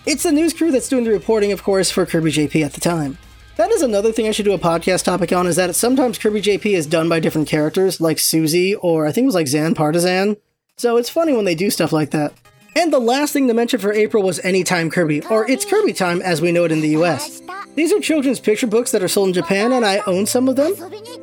It's 0.05 0.23
the 0.23 0.31
news 0.31 0.53
crew 0.53 0.69
that's 0.69 0.89
doing 0.89 1.05
the 1.05 1.11
reporting, 1.11 1.51
of 1.51 1.63
course, 1.63 1.89
for 1.89 2.05
Kirby 2.05 2.31
JP 2.31 2.65
at 2.65 2.73
the 2.73 2.81
time. 2.81 3.17
That 3.55 3.71
is 3.71 3.81
another 3.81 4.11
thing 4.11 4.27
I 4.27 4.31
should 4.31 4.45
do 4.45 4.53
a 4.53 4.59
podcast 4.59 5.05
topic 5.05 5.31
on, 5.31 5.47
is 5.47 5.55
that 5.55 5.75
sometimes 5.75 6.17
Kirby 6.17 6.41
JP 6.41 6.65
is 6.75 6.85
done 6.85 7.07
by 7.07 7.19
different 7.19 7.47
characters, 7.47 8.01
like 8.01 8.19
Susie, 8.19 8.75
or 8.75 9.07
I 9.07 9.11
think 9.11 9.23
it 9.23 9.27
was 9.27 9.35
like 9.35 9.47
Zan 9.47 9.75
Partizanne. 9.75 10.37
So 10.75 10.97
it's 10.97 11.09
funny 11.09 11.33
when 11.33 11.45
they 11.45 11.55
do 11.55 11.69
stuff 11.69 11.93
like 11.93 12.11
that. 12.11 12.33
And 12.75 12.91
the 12.91 12.99
last 12.99 13.33
thing 13.33 13.47
to 13.47 13.53
mention 13.53 13.79
for 13.79 13.93
April 13.93 14.23
was 14.23 14.39
Anytime 14.39 14.89
Kirby, 14.89 15.23
or 15.27 15.49
It's 15.49 15.63
Kirby 15.63 15.93
Time 15.93 16.21
as 16.21 16.41
we 16.41 16.51
know 16.51 16.63
it 16.63 16.71
in 16.71 16.81
the 16.81 16.89
US. 16.89 17.41
These 17.75 17.93
are 17.93 17.99
children's 17.99 18.39
picture 18.39 18.67
books 18.67 18.91
that 18.91 19.03
are 19.03 19.07
sold 19.07 19.29
in 19.29 19.33
Japan, 19.33 19.71
and 19.73 19.85
I 19.85 20.01
own 20.07 20.25
some 20.25 20.47
of 20.49 20.55
them. 20.55 20.73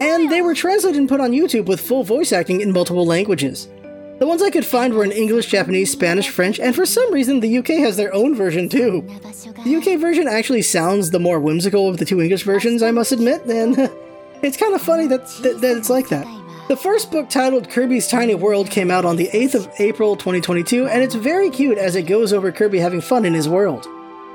And 0.00 0.30
they 0.30 0.42
were 0.42 0.54
translated 0.54 0.98
and 0.98 1.08
put 1.08 1.20
on 1.20 1.32
YouTube 1.32 1.66
with 1.66 1.80
full 1.80 2.04
voice 2.04 2.32
acting 2.32 2.60
in 2.60 2.72
multiple 2.72 3.04
languages. 3.04 3.68
The 4.20 4.26
ones 4.26 4.42
I 4.42 4.50
could 4.50 4.66
find 4.66 4.94
were 4.94 5.02
in 5.04 5.12
English, 5.12 5.46
Japanese, 5.46 5.90
Spanish, 5.90 6.28
French, 6.28 6.60
and 6.60 6.74
for 6.74 6.86
some 6.86 7.12
reason 7.12 7.40
the 7.40 7.58
UK 7.58 7.68
has 7.78 7.96
their 7.96 8.14
own 8.14 8.34
version 8.34 8.68
too. 8.68 9.02
The 9.64 9.76
UK 9.76 9.98
version 9.98 10.28
actually 10.28 10.62
sounds 10.62 11.10
the 11.10 11.18
more 11.18 11.40
whimsical 11.40 11.88
of 11.88 11.96
the 11.96 12.04
two 12.04 12.20
English 12.20 12.44
versions, 12.44 12.82
I 12.82 12.90
must 12.90 13.12
admit, 13.12 13.46
and 13.46 13.76
it's 14.42 14.56
kind 14.56 14.74
of 14.74 14.82
funny 14.82 15.06
that, 15.06 15.26
that, 15.42 15.60
that 15.62 15.76
it's 15.78 15.90
like 15.90 16.10
that. 16.10 16.26
The 16.70 16.76
first 16.76 17.10
book, 17.10 17.28
titled 17.28 17.68
Kirby's 17.68 18.06
Tiny 18.06 18.36
World, 18.36 18.70
came 18.70 18.92
out 18.92 19.04
on 19.04 19.16
the 19.16 19.28
8th 19.32 19.56
of 19.56 19.72
April 19.80 20.14
2022, 20.14 20.86
and 20.86 21.02
it's 21.02 21.16
very 21.16 21.50
cute 21.50 21.78
as 21.78 21.96
it 21.96 22.04
goes 22.04 22.32
over 22.32 22.52
Kirby 22.52 22.78
having 22.78 23.00
fun 23.00 23.24
in 23.24 23.34
his 23.34 23.48
world. 23.48 23.88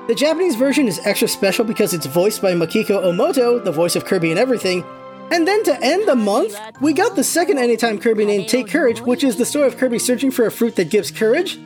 The 0.10 0.16
Japanese 0.16 0.58
version 0.58 0.86
is 0.90 1.00
extra 1.06 1.30
special 1.30 1.64
because 1.64 1.94
it's 1.94 2.08
voiced 2.08 2.42
by 2.42 2.52
Makiko 2.52 3.02
Omoto, 3.06 3.64
the 3.64 3.72
voice 3.72 3.96
of 3.96 4.04
Kirby 4.04 4.32
and 4.32 4.38
everything, 4.38 4.84
And 5.32 5.48
then 5.48 5.64
to 5.64 5.82
end 5.82 6.10
the 6.10 6.16
month, 6.18 6.60
we 6.82 6.92
got 6.92 7.16
the 7.16 7.24
second 7.24 7.58
Anytime 7.58 8.00
Kirby 8.00 8.26
named 8.26 8.50
Take 8.50 8.68
Courage, 8.68 9.00
which 9.00 9.24
is 9.24 9.38
the 9.38 9.46
story 9.46 9.68
of 9.68 9.78
Kirby 9.78 10.00
searching 10.00 10.30
for 10.30 10.46
a 10.46 10.52
fruit 10.52 10.76
that 10.76 10.90
gives 10.90 11.12
courage. 11.12 11.58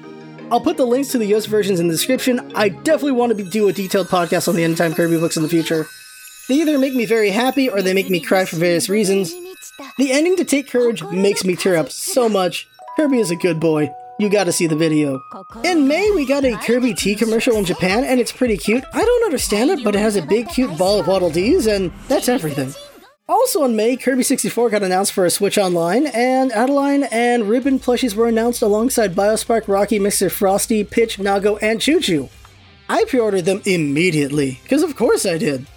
I'll 0.52 0.62
put 0.62 0.78
the 0.78 0.86
links 0.86 1.08
to 1.14 1.18
the 1.18 1.34
US 1.34 1.48
versions 1.48 1.80
in 1.80 1.88
the 1.88 1.96
description. 1.96 2.52
I 2.54 2.70
definitely 2.70 3.14
want 3.14 3.36
to 3.36 3.44
do 3.44 3.70
a 3.70 3.74
detailed 3.74 4.10
podcast 4.10 4.48
on 4.48 4.56
the 4.56 4.64
Anytime 4.64 4.94
Kirby 4.94 5.18
books 5.18 5.36
in 5.36 5.42
the 5.42 5.50
future. 5.50 5.88
They 6.48 6.62
either 6.62 6.78
make 6.78 6.94
me 6.94 7.08
very 7.08 7.32
happy 7.32 7.70
or 7.70 7.82
they 7.82 7.96
make 7.96 8.12
me 8.12 8.20
cry 8.20 8.46
for 8.46 8.58
various 8.58 8.88
reasons. 8.88 9.34
The 9.98 10.12
ending 10.12 10.36
to 10.38 10.46
Take 10.46 10.68
Courage 10.68 11.04
makes 11.04 11.44
me 11.44 11.56
tear 11.56 11.76
up 11.76 11.92
so 11.92 12.30
much. 12.30 12.68
Kirby 12.96 13.20
is 13.20 13.32
a 13.32 13.36
good 13.36 13.60
boy. 13.60 13.90
You 14.20 14.30
gotta 14.30 14.52
see 14.52 14.68
the 14.68 14.76
video. 14.76 15.22
In 15.64 15.88
May, 15.88 16.12
we 16.12 16.26
got 16.26 16.44
a 16.44 16.58
Kirby 16.58 16.94
tea 16.94 17.16
commercial 17.16 17.56
in 17.56 17.64
Japan, 17.64 18.04
and 18.04 18.20
it's 18.20 18.34
pretty 18.34 18.58
cute. 18.58 18.84
I 18.94 19.06
don't 19.06 19.24
understand 19.24 19.70
it, 19.70 19.84
but 19.84 19.96
it 19.96 20.00
has 20.00 20.18
a 20.18 20.22
big 20.22 20.50
cute 20.50 20.78
ball 20.78 21.00
of 21.00 21.08
Waddle 21.08 21.30
Dees, 21.30 21.68
and 21.68 21.92
that's 22.10 22.28
everything. 22.28 22.74
Also 23.30 23.64
in 23.64 23.76
May, 23.76 23.96
Kirby 23.96 24.24
64 24.24 24.72
got 24.72 24.84
announced 24.84 25.14
for 25.14 25.24
a 25.24 25.30
Switch 25.30 25.58
Online, 25.58 26.08
and 26.08 26.52
Adeleine 26.52 27.04
and 27.04 27.48
Ribbon 27.48 27.80
plushies 27.80 28.16
were 28.16 28.28
announced 28.28 28.62
alongside 28.62 29.16
Biospark, 29.16 29.68
Rocky, 29.68 30.00
Mr. 30.00 30.32
Frosty, 30.32 30.84
Pitch, 30.84 31.18
Nago, 31.18 31.58
and 31.62 31.80
ChuChu. 31.80 32.30
I 32.90 33.06
pre-ordered 33.06 33.46
them 33.46 33.62
immediately, 33.66 34.60
because 34.64 34.82
of 34.82 34.96
course 34.96 35.26
I 35.26 35.38
did. 35.38 35.68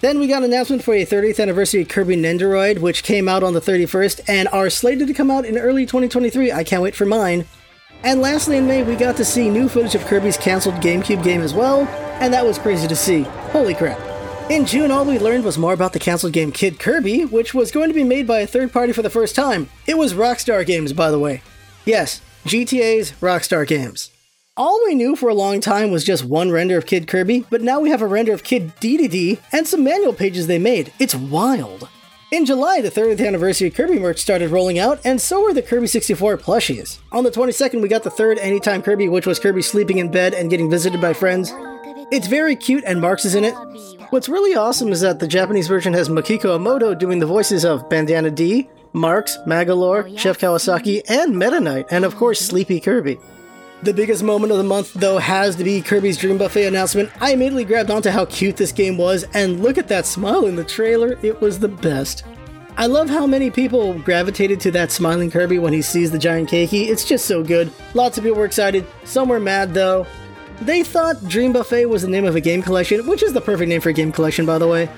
Then 0.00 0.18
we 0.18 0.28
got 0.28 0.42
an 0.42 0.52
announcement 0.52 0.84
for 0.84 0.94
a 0.94 1.06
30th 1.06 1.40
anniversary 1.40 1.84
Kirby 1.84 2.16
Nendoroid, 2.16 2.80
which 2.80 3.02
came 3.02 3.28
out 3.28 3.42
on 3.42 3.54
the 3.54 3.60
31st 3.60 4.20
and 4.28 4.46
are 4.48 4.68
slated 4.68 5.08
to 5.08 5.14
come 5.14 5.30
out 5.30 5.46
in 5.46 5.56
early 5.56 5.86
2023. 5.86 6.52
I 6.52 6.64
can't 6.64 6.82
wait 6.82 6.94
for 6.94 7.06
mine. 7.06 7.46
And 8.02 8.20
lastly, 8.20 8.58
in 8.58 8.66
May, 8.66 8.82
we 8.82 8.94
got 8.94 9.16
to 9.16 9.24
see 9.24 9.48
new 9.48 9.68
footage 9.68 9.94
of 9.94 10.04
Kirby's 10.04 10.36
cancelled 10.36 10.76
GameCube 10.76 11.24
game 11.24 11.40
as 11.40 11.54
well, 11.54 11.86
and 12.20 12.32
that 12.34 12.44
was 12.44 12.58
crazy 12.58 12.86
to 12.86 12.94
see. 12.94 13.22
Holy 13.52 13.74
crap. 13.74 13.98
In 14.50 14.66
June, 14.66 14.90
all 14.90 15.04
we 15.04 15.18
learned 15.18 15.44
was 15.44 15.58
more 15.58 15.72
about 15.72 15.92
the 15.92 15.98
cancelled 15.98 16.34
game 16.34 16.52
Kid 16.52 16.78
Kirby, 16.78 17.24
which 17.24 17.54
was 17.54 17.72
going 17.72 17.88
to 17.88 17.94
be 17.94 18.04
made 18.04 18.26
by 18.26 18.40
a 18.40 18.46
third 18.46 18.72
party 18.72 18.92
for 18.92 19.02
the 19.02 19.10
first 19.10 19.34
time. 19.34 19.68
It 19.86 19.98
was 19.98 20.14
Rockstar 20.14 20.64
Games, 20.64 20.92
by 20.92 21.10
the 21.10 21.18
way. 21.18 21.42
Yes, 21.84 22.20
GTA's 22.44 23.12
Rockstar 23.12 23.66
Games. 23.66 24.10
All 24.58 24.80
we 24.86 24.94
knew 24.94 25.16
for 25.16 25.28
a 25.28 25.34
long 25.34 25.60
time 25.60 25.90
was 25.90 26.02
just 26.02 26.24
one 26.24 26.50
render 26.50 26.78
of 26.78 26.86
Kid 26.86 27.06
Kirby, 27.06 27.44
but 27.50 27.60
now 27.60 27.78
we 27.78 27.90
have 27.90 28.00
a 28.00 28.06
render 28.06 28.32
of 28.32 28.42
Kid 28.42 28.72
Dedede 28.80 29.38
and 29.52 29.68
some 29.68 29.84
manual 29.84 30.14
pages 30.14 30.46
they 30.46 30.58
made. 30.58 30.94
It's 30.98 31.14
wild. 31.14 31.90
In 32.32 32.46
July, 32.46 32.80
the 32.80 32.90
30th 32.90 33.24
anniversary 33.24 33.68
Kirby 33.68 33.98
merch 33.98 34.18
started 34.18 34.50
rolling 34.50 34.78
out, 34.78 34.98
and 35.04 35.20
so 35.20 35.42
were 35.42 35.52
the 35.52 35.60
Kirby 35.60 35.88
64 35.88 36.38
plushies. 36.38 37.00
On 37.12 37.22
the 37.22 37.30
22nd, 37.30 37.82
we 37.82 37.88
got 37.88 38.02
the 38.02 38.08
third 38.08 38.38
Anytime 38.38 38.80
Kirby, 38.80 39.10
which 39.10 39.26
was 39.26 39.38
Kirby 39.38 39.60
sleeping 39.60 39.98
in 39.98 40.10
bed 40.10 40.32
and 40.32 40.48
getting 40.48 40.70
visited 40.70 41.02
by 41.02 41.12
friends. 41.12 41.52
It's 42.10 42.26
very 42.26 42.56
cute, 42.56 42.84
and 42.86 42.98
Marx 42.98 43.26
is 43.26 43.34
in 43.34 43.44
it. 43.44 43.54
What's 44.08 44.30
really 44.30 44.56
awesome 44.56 44.90
is 44.90 45.02
that 45.02 45.18
the 45.18 45.28
Japanese 45.28 45.68
version 45.68 45.92
has 45.92 46.08
Makiko 46.08 46.58
Emoto 46.58 46.98
doing 46.98 47.18
the 47.18 47.26
voices 47.26 47.66
of 47.66 47.90
Bandana 47.90 48.30
Dee, 48.30 48.70
Marx, 48.94 49.36
Magolor, 49.46 50.18
Chef 50.18 50.38
Kawasaki, 50.38 51.02
and 51.10 51.38
Meta 51.38 51.60
Knight, 51.60 51.88
and 51.90 52.06
of 52.06 52.16
course 52.16 52.40
Sleepy 52.40 52.80
Kirby. 52.80 53.18
The 53.86 53.94
biggest 53.94 54.24
moment 54.24 54.50
of 54.50 54.58
the 54.58 54.64
month, 54.64 54.94
though, 54.94 55.18
has 55.18 55.54
to 55.54 55.62
be 55.62 55.80
Kirby's 55.80 56.18
Dream 56.18 56.38
Buffet 56.38 56.66
announcement. 56.66 57.08
I 57.20 57.34
immediately 57.34 57.64
grabbed 57.64 57.88
onto 57.88 58.10
how 58.10 58.24
cute 58.24 58.56
this 58.56 58.72
game 58.72 58.98
was, 58.98 59.24
and 59.32 59.62
look 59.62 59.78
at 59.78 59.86
that 59.86 60.06
smile 60.06 60.46
in 60.46 60.56
the 60.56 60.64
trailer, 60.64 61.16
it 61.22 61.40
was 61.40 61.60
the 61.60 61.68
best. 61.68 62.24
I 62.76 62.86
love 62.86 63.08
how 63.08 63.28
many 63.28 63.48
people 63.48 63.96
gravitated 64.00 64.58
to 64.62 64.72
that 64.72 64.90
smiling 64.90 65.30
Kirby 65.30 65.60
when 65.60 65.72
he 65.72 65.82
sees 65.82 66.10
the 66.10 66.18
giant 66.18 66.50
keiki. 66.50 66.88
It's 66.88 67.04
just 67.04 67.26
so 67.26 67.44
good. 67.44 67.70
Lots 67.94 68.18
of 68.18 68.24
people 68.24 68.40
were 68.40 68.44
excited, 68.44 68.84
some 69.04 69.28
were 69.28 69.38
mad 69.38 69.72
though. 69.72 70.04
They 70.62 70.82
thought 70.82 71.28
Dream 71.28 71.52
Buffet 71.52 71.86
was 71.86 72.02
the 72.02 72.08
name 72.08 72.24
of 72.24 72.34
a 72.34 72.40
game 72.40 72.62
collection, 72.62 73.06
which 73.06 73.22
is 73.22 73.34
the 73.34 73.40
perfect 73.40 73.68
name 73.68 73.80
for 73.80 73.90
a 73.90 73.92
game 73.92 74.10
collection, 74.10 74.44
by 74.44 74.58
the 74.58 74.66
way. 74.66 74.88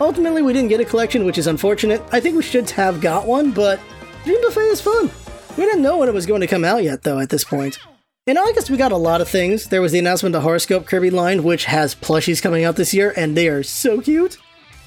Ultimately, 0.00 0.42
we 0.42 0.52
didn't 0.52 0.68
get 0.68 0.78
a 0.78 0.84
collection, 0.84 1.24
which 1.24 1.36
is 1.38 1.48
unfortunate. 1.48 2.00
I 2.12 2.20
think 2.20 2.36
we 2.36 2.44
should 2.44 2.70
have 2.70 3.00
got 3.00 3.26
one, 3.26 3.50
but 3.50 3.80
Dream 4.24 4.40
Buffet 4.40 4.68
is 4.68 4.80
fun. 4.80 5.10
We 5.58 5.64
didn't 5.64 5.82
know 5.82 5.96
when 5.98 6.08
it 6.08 6.14
was 6.14 6.26
going 6.26 6.42
to 6.42 6.46
come 6.46 6.64
out 6.64 6.84
yet, 6.84 7.02
though, 7.02 7.18
at 7.18 7.30
this 7.30 7.42
point. 7.42 7.80
In 8.26 8.36
August, 8.38 8.70
we 8.70 8.76
got 8.76 8.90
a 8.90 8.96
lot 8.96 9.20
of 9.20 9.28
things. 9.28 9.68
There 9.68 9.80
was 9.80 9.92
the 9.92 10.00
announcement 10.00 10.34
of 10.34 10.42
Horoscope 10.42 10.84
Kirby 10.84 11.10
line, 11.10 11.44
which 11.44 11.66
has 11.66 11.94
plushies 11.94 12.42
coming 12.42 12.64
out 12.64 12.74
this 12.74 12.92
year, 12.92 13.14
and 13.16 13.36
they 13.36 13.46
are 13.46 13.62
so 13.62 14.00
cute. 14.00 14.36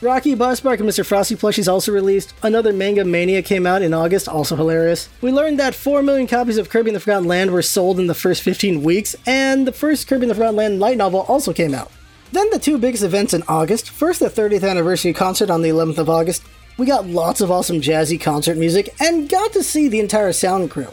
Rocky, 0.01 0.36
Biospark, 0.36 0.81
and 0.81 0.89
Mr. 0.89 1.05
Frosty 1.05 1.38
plushies 1.38 1.72
also 1.72 1.93
released. 1.93 2.34
Another 2.43 2.74
Manga 2.74 3.05
Mania 3.05 3.41
came 3.41 3.65
out 3.65 3.81
in 3.81 3.93
August, 3.93 4.27
also 4.27 4.58
hilarious. 4.58 5.08
We 5.22 5.31
learned 5.31 5.58
that 5.58 5.74
4 5.74 6.03
million 6.03 6.27
copies 6.27 6.58
of 6.58 6.69
Kirby 6.69 6.89
in 6.89 6.93
the 6.96 7.00
Forgotten 7.00 7.29
Land 7.29 7.51
were 7.51 7.62
sold 7.62 7.98
in 7.98 8.08
the 8.08 8.13
first 8.13 8.41
15 8.41 8.84
weeks, 8.84 9.15
and 9.25 9.65
the 9.65 9.72
first 9.72 10.05
Kirby 10.10 10.24
in 10.24 10.27
the 10.27 10.36
Forgotten 10.36 10.58
Land 10.58 10.81
light 10.81 10.98
novel 10.98 11.22
also 11.22 11.53
came 11.53 11.74
out. 11.74 11.93
Then 12.34 12.50
the 12.50 12.60
two 12.60 12.77
biggest 12.77 13.03
events 13.03 13.34
in 13.34 13.43
August. 13.48 13.89
First, 13.89 14.19
the 14.19 14.29
30th 14.29 14.69
anniversary 14.69 15.13
concert 15.13 15.50
on 15.50 15.62
the 15.62 15.69
11th 15.69 16.00
of 16.00 16.10
August. 16.10 16.43
We 16.77 16.86
got 16.86 17.08
lots 17.08 17.39
of 17.39 17.51
awesome 17.51 17.79
jazzy 17.79 18.19
concert 18.19 18.58
music 18.58 18.93
and 19.00 19.29
got 19.29 19.53
to 19.53 19.63
see 19.63 19.88
the 19.88 20.01
entire 20.01 20.34
sound 20.34 20.72
crew. 20.72 20.89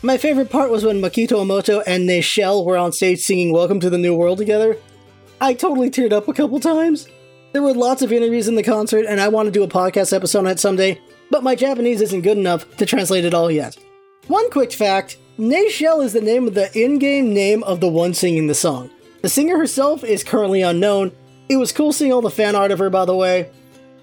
My 0.00 0.16
favorite 0.16 0.48
part 0.48 0.70
was 0.70 0.84
when 0.84 1.00
Makito 1.02 1.44
Emoto 1.44 1.82
and 1.84 2.08
Neychelle 2.08 2.64
were 2.64 2.76
on 2.76 2.92
stage 2.92 3.18
singing 3.18 3.52
Welcome 3.52 3.80
to 3.80 3.90
the 3.90 3.98
New 3.98 4.14
World 4.14 4.38
together. 4.38 4.76
I 5.40 5.54
totally 5.54 5.90
teared 5.90 6.12
up 6.12 6.28
a 6.28 6.32
couple 6.32 6.60
times. 6.60 7.08
There 7.52 7.62
were 7.62 7.74
lots 7.74 8.00
of 8.00 8.12
interviews 8.12 8.46
in 8.46 8.54
the 8.54 8.62
concert, 8.62 9.06
and 9.08 9.20
I 9.20 9.26
want 9.26 9.48
to 9.48 9.50
do 9.50 9.64
a 9.64 9.68
podcast 9.68 10.12
episode 10.14 10.40
on 10.40 10.46
it 10.46 10.60
someday, 10.60 11.00
but 11.32 11.42
my 11.42 11.56
Japanese 11.56 12.00
isn't 12.00 12.20
good 12.20 12.38
enough 12.38 12.76
to 12.76 12.86
translate 12.86 13.24
it 13.24 13.34
all 13.34 13.50
yet. 13.50 13.76
One 14.28 14.48
quick 14.50 14.72
fact 14.72 15.18
Neychelle 15.36 16.04
is 16.04 16.12
the 16.12 16.20
name 16.20 16.46
of 16.46 16.54
the 16.54 16.70
in 16.80 17.00
game 17.00 17.34
name 17.34 17.64
of 17.64 17.80
the 17.80 17.88
one 17.88 18.14
singing 18.14 18.46
the 18.46 18.54
song. 18.54 18.90
The 19.22 19.28
singer 19.28 19.58
herself 19.58 20.04
is 20.04 20.22
currently 20.22 20.62
unknown. 20.62 21.10
It 21.48 21.56
was 21.56 21.72
cool 21.72 21.92
seeing 21.92 22.12
all 22.12 22.22
the 22.22 22.30
fan 22.30 22.54
art 22.54 22.70
of 22.70 22.78
her, 22.78 22.88
by 22.88 23.04
the 23.04 23.16
way. 23.16 23.50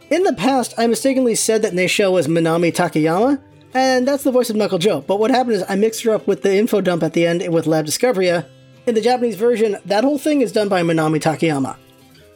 In 0.09 0.23
the 0.23 0.33
past, 0.33 0.73
I 0.77 0.87
mistakenly 0.87 1.35
said 1.35 1.61
that 1.61 1.71
Neychelle 1.71 2.11
was 2.11 2.27
Minami 2.27 2.73
Takayama, 2.73 3.41
and 3.75 4.07
that's 4.07 4.23
the 4.23 4.31
voice 4.31 4.49
of 4.49 4.55
Knuckle 4.55 4.79
Joe, 4.79 5.01
but 5.01 5.19
what 5.19 5.29
happened 5.29 5.57
is 5.57 5.63
I 5.67 5.75
mixed 5.75 6.01
her 6.03 6.13
up 6.13 6.25
with 6.25 6.41
the 6.41 6.55
info 6.55 6.79
dump 6.79 7.03
at 7.03 7.11
the 7.11 7.27
end 7.27 7.47
with 7.53 7.67
Lab 7.67 7.85
Discoveria. 7.85 8.47
In 8.87 8.95
the 8.95 9.01
Japanese 9.01 9.35
version, 9.35 9.77
that 9.85 10.03
whole 10.03 10.17
thing 10.17 10.41
is 10.41 10.51
done 10.51 10.69
by 10.69 10.81
Minami 10.81 11.19
Takayama. 11.19 11.75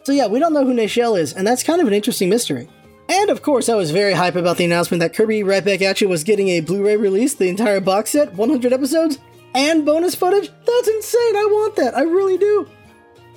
So 0.03 0.11
yeah, 0.11 0.27
we 0.27 0.39
don't 0.39 0.53
know 0.53 0.65
who 0.65 0.73
Neychelle 0.73 1.17
is, 1.19 1.33
and 1.33 1.47
that's 1.47 1.63
kind 1.63 1.79
of 1.79 1.87
an 1.87 1.93
interesting 1.93 2.29
mystery. 2.29 2.67
And 3.07 3.29
of 3.29 3.41
course, 3.41 3.69
I 3.69 3.75
was 3.75 3.91
very 3.91 4.13
hype 4.13 4.35
about 4.35 4.57
the 4.57 4.65
announcement 4.65 4.99
that 4.99 5.13
Kirby 5.13 5.43
Right 5.43 5.63
Back 5.63 5.81
At 5.81 6.01
You 6.01 6.09
was 6.09 6.23
getting 6.23 6.49
a 6.49 6.59
Blu-ray 6.59 6.97
release, 6.97 7.35
the 7.35 7.47
entire 7.47 7.79
box 7.79 8.11
set, 8.11 8.33
100 8.33 8.73
episodes, 8.73 9.17
and 9.55 9.85
bonus 9.85 10.15
footage. 10.15 10.51
That's 10.65 10.87
insane! 10.87 11.35
I 11.37 11.47
want 11.49 11.75
that. 11.77 11.95
I 11.95 12.01
really 12.01 12.37
do. 12.37 12.67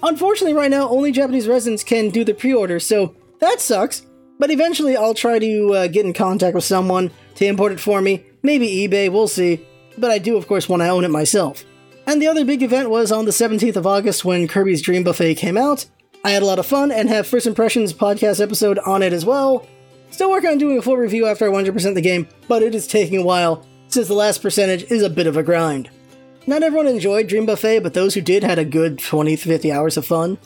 Unfortunately, 0.03 0.55
right 0.55 0.71
now, 0.71 0.89
only 0.89 1.13
Japanese 1.13 1.47
residents 1.47 1.85
can 1.85 2.11
do 2.11 2.25
the 2.25 2.35
pre-order, 2.35 2.81
so 2.81 3.15
that 3.39 3.61
sucks. 3.61 4.05
But 4.39 4.51
eventually, 4.51 4.97
I'll 4.97 5.15
try 5.15 5.39
to 5.39 5.75
uh, 5.75 5.87
get 5.87 6.05
in 6.05 6.13
contact 6.13 6.55
with 6.55 6.65
someone 6.65 7.13
to 7.37 7.47
import 7.47 7.73
it 7.73 7.81
for 7.81 8.01
me. 8.01 8.25
Maybe 8.43 8.89
eBay, 8.89 9.11
we'll 9.11 9.29
see. 9.29 9.67
But 9.99 10.11
I 10.11 10.19
do, 10.19 10.37
of 10.37 10.47
course, 10.47 10.69
want 10.69 10.83
to 10.83 10.89
own 10.89 11.05
it 11.05 11.11
myself. 11.11 11.65
And 12.07 12.21
the 12.21 12.27
other 12.27 12.45
big 12.45 12.63
event 12.63 12.91
was 12.91 13.13
on 13.13 13.25
the 13.25 13.31
17th 13.31 13.77
of 13.77 13.87
August 13.87 14.25
when 14.25 14.49
Kirby's 14.49 14.83
Dream 14.83 15.05
Buffet 15.05 15.37
came 15.37 15.57
out, 15.57 15.87
I 16.25 16.31
had 16.31 16.43
a 16.43 16.47
lot 16.47 16.61
of 16.61 16.67
fun 16.67 16.93
and 16.93 17.09
have 17.09 17.27
First 17.27 17.49
Impressions 17.49 17.93
podcast 17.93 18.41
episode 18.41 18.79
on 18.79 19.03
it 19.03 19.13
as 19.13 19.25
well. 19.25 19.67
Still 20.13 20.31
working 20.31 20.51
on 20.51 20.59
doing 20.59 20.79
a 20.79 20.83
full 20.83 20.97
review 20.97 21.27
after 21.27 21.51
I 21.51 21.53
100% 21.53 21.95
the 21.95 22.01
game, 22.01 22.29
but 22.47 22.63
it 22.63 22.77
is 22.77 22.87
taking 22.87 23.19
a 23.19 23.25
while 23.25 23.67
since 23.89 24.07
the 24.07 24.15
last 24.15 24.41
percentage 24.41 24.85
is 24.85 25.03
a 25.03 25.11
bit 25.11 25.27
of 25.27 25.37
a 25.37 25.43
grind. 25.43 25.91
Not 26.47 26.63
everyone 26.63 26.87
enjoyed 26.87 27.27
Dream 27.27 27.45
Buffet, 27.45 27.81
but 27.81 27.95
those 27.95 28.15
who 28.15 28.21
did 28.21 28.45
had 28.45 28.61
a 28.61 28.65
good 28.65 29.01
20 29.01 29.35
50 29.35 29.73
hours 29.73 29.97
of 29.97 30.07
fun. 30.07 30.39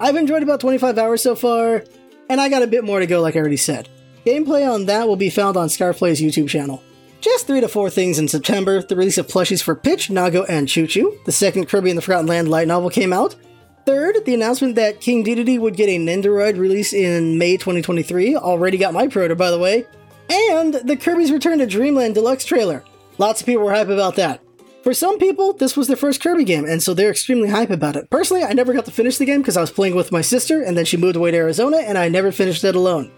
I've 0.00 0.16
enjoyed 0.16 0.42
about 0.42 0.58
25 0.58 0.98
hours 0.98 1.22
so 1.22 1.36
far, 1.36 1.84
and 2.28 2.40
I 2.40 2.48
got 2.48 2.62
a 2.62 2.66
bit 2.66 2.82
more 2.82 2.98
to 2.98 3.06
go, 3.06 3.20
like 3.20 3.36
I 3.36 3.38
already 3.38 3.56
said. 3.56 3.88
Gameplay 4.24 4.70
on 4.70 4.86
that 4.86 5.08
will 5.08 5.16
be 5.16 5.30
found 5.30 5.56
on 5.56 5.68
Scarplay's 5.68 6.20
YouTube 6.20 6.48
channel. 6.48 6.82
Just 7.20 7.46
three 7.46 7.60
to 7.60 7.68
four 7.68 7.90
things 7.90 8.18
in 8.18 8.28
September 8.28 8.82
the 8.82 8.96
release 8.96 9.18
of 9.18 9.28
plushies 9.28 9.62
for 9.62 9.74
Pitch, 9.74 10.08
Nago, 10.08 10.44
and 10.48 10.68
ChuChu. 10.68 11.24
The 11.24 11.32
second 11.32 11.68
Kirby 11.68 11.90
and 11.90 11.98
the 11.98 12.02
Forgotten 12.02 12.26
Land 12.26 12.48
light 12.48 12.68
novel 12.68 12.90
came 12.90 13.12
out, 13.12 13.36
Third, 13.84 14.24
the 14.24 14.34
announcement 14.34 14.76
that 14.76 15.00
King 15.00 15.24
Dedede 15.24 15.58
would 15.58 15.76
get 15.76 15.88
a 15.88 15.98
Nendoroid 15.98 16.56
release 16.56 16.92
in 16.92 17.36
May 17.36 17.56
2023 17.56 18.36
already 18.36 18.78
got 18.78 18.94
my 18.94 19.08
pre-order, 19.08 19.34
by 19.34 19.50
the 19.50 19.58
way. 19.58 19.86
And 20.30 20.74
the 20.74 20.96
Kirby's 20.96 21.32
Return 21.32 21.58
to 21.58 21.66
Dreamland 21.66 22.14
Deluxe 22.14 22.44
trailer. 22.44 22.84
Lots 23.18 23.40
of 23.40 23.46
people 23.46 23.64
were 23.64 23.74
hype 23.74 23.88
about 23.88 24.14
that. 24.16 24.40
For 24.84 24.94
some 24.94 25.18
people, 25.18 25.52
this 25.52 25.76
was 25.76 25.88
their 25.88 25.96
first 25.96 26.20
Kirby 26.20 26.44
game, 26.44 26.64
and 26.64 26.80
so 26.82 26.94
they're 26.94 27.10
extremely 27.10 27.48
hype 27.48 27.70
about 27.70 27.96
it. 27.96 28.08
Personally, 28.08 28.44
I 28.44 28.52
never 28.52 28.72
got 28.72 28.84
to 28.84 28.92
finish 28.92 29.18
the 29.18 29.24
game 29.24 29.40
because 29.40 29.56
I 29.56 29.60
was 29.60 29.70
playing 29.70 29.96
with 29.96 30.12
my 30.12 30.22
sister, 30.22 30.62
and 30.62 30.76
then 30.76 30.84
she 30.84 30.96
moved 30.96 31.16
away 31.16 31.32
to 31.32 31.36
Arizona, 31.36 31.78
and 31.78 31.98
I 31.98 32.08
never 32.08 32.30
finished 32.30 32.64
it 32.64 32.76
alone. 32.76 33.10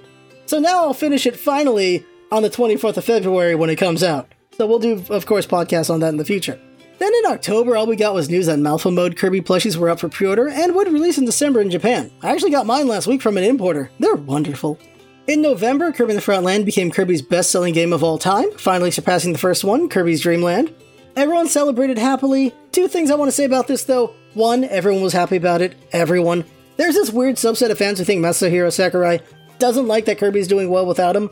So 0.47 0.59
now 0.59 0.85
I'll 0.85 0.95
finish 0.95 1.27
it 1.27 1.37
finally 1.37 2.05
on 2.31 2.43
the 2.43 2.51
24th 2.51 2.97
of 2.97 3.05
February 3.05 3.55
when 3.55 3.71
it 3.71 3.77
comes 3.77 4.03
out. 4.03 4.33
So 4.57 4.67
we'll 4.67 4.79
do, 4.79 5.05
of 5.11 5.27
course, 5.27 5.47
podcasts 5.47 5.91
on 5.91 6.01
that 6.01 6.11
in 6.11 6.17
the 6.17 6.25
future. 6.25 6.61
Then 6.99 7.13
in 7.13 7.33
October, 7.33 7.77
all 7.77 7.87
we 7.87 7.97
got 7.97 8.15
was 8.15 8.31
news 8.31 8.47
that 8.47 8.59
Mouthful 8.59 8.93
Mode 8.93 9.17
Kirby 9.17 9.41
plushies 9.41 9.77
were 9.77 9.91
up 9.91 9.99
for 9.99 10.09
pre-order 10.09 10.49
and 10.49 10.75
would 10.75 10.93
release 10.93 11.19
in 11.19 11.25
December 11.25 11.61
in 11.61 11.71
Japan. 11.71 12.11
I 12.23 12.31
actually 12.31 12.53
got 12.53 12.67
mine 12.67 12.87
last 12.87 13.07
week 13.07 13.21
from 13.21 13.37
an 13.37 13.45
importer. 13.45 13.91
They're 13.99 14.15
wonderful. 14.15 14.79
In 15.27 15.43
November, 15.43 15.91
Kirby 15.91 16.13
in 16.13 16.17
the 16.17 16.23
Forgotten 16.23 16.45
Land 16.45 16.67
became 16.67 16.91
Kirby's 16.91 17.23
best-selling 17.23 17.75
game 17.75 17.93
of 17.93 18.05
all 18.05 18.19
time, 18.19 18.51
finally 18.59 18.91
surpassing 18.91 19.33
the 19.33 19.39
first 19.39 19.65
one, 19.65 19.89
Kirby's 19.89 20.21
Dream 20.21 20.43
Land. 20.43 20.73
Everyone 21.17 21.49
celebrated 21.49 21.99
happily. 21.99 22.53
Two 22.73 22.89
things 22.89 23.11
I 23.11 23.15
want 23.15 23.29
to 23.29 23.33
say 23.33 23.45
about 23.45 23.67
this 23.67 23.85
though. 23.85 24.15
One, 24.35 24.65
everyone 24.65 25.03
was 25.03 25.13
happy 25.13 25.37
about 25.37 25.63
it. 25.63 25.77
Everyone. 25.93 26.45
There's 26.77 26.95
this 26.95 27.13
weird 27.13 27.37
subset 27.37 27.71
of 27.71 27.79
fans 27.79 27.99
who 27.99 28.05
think 28.05 28.25
Masahiro 28.25 28.73
Sakurai 28.73 29.21
doesn't 29.59 29.89
like 29.89 30.05
that 30.07 30.19
Kirby's 30.19 30.49
doing 30.49 30.69
well 30.71 30.87
without 30.87 31.17
him. 31.17 31.31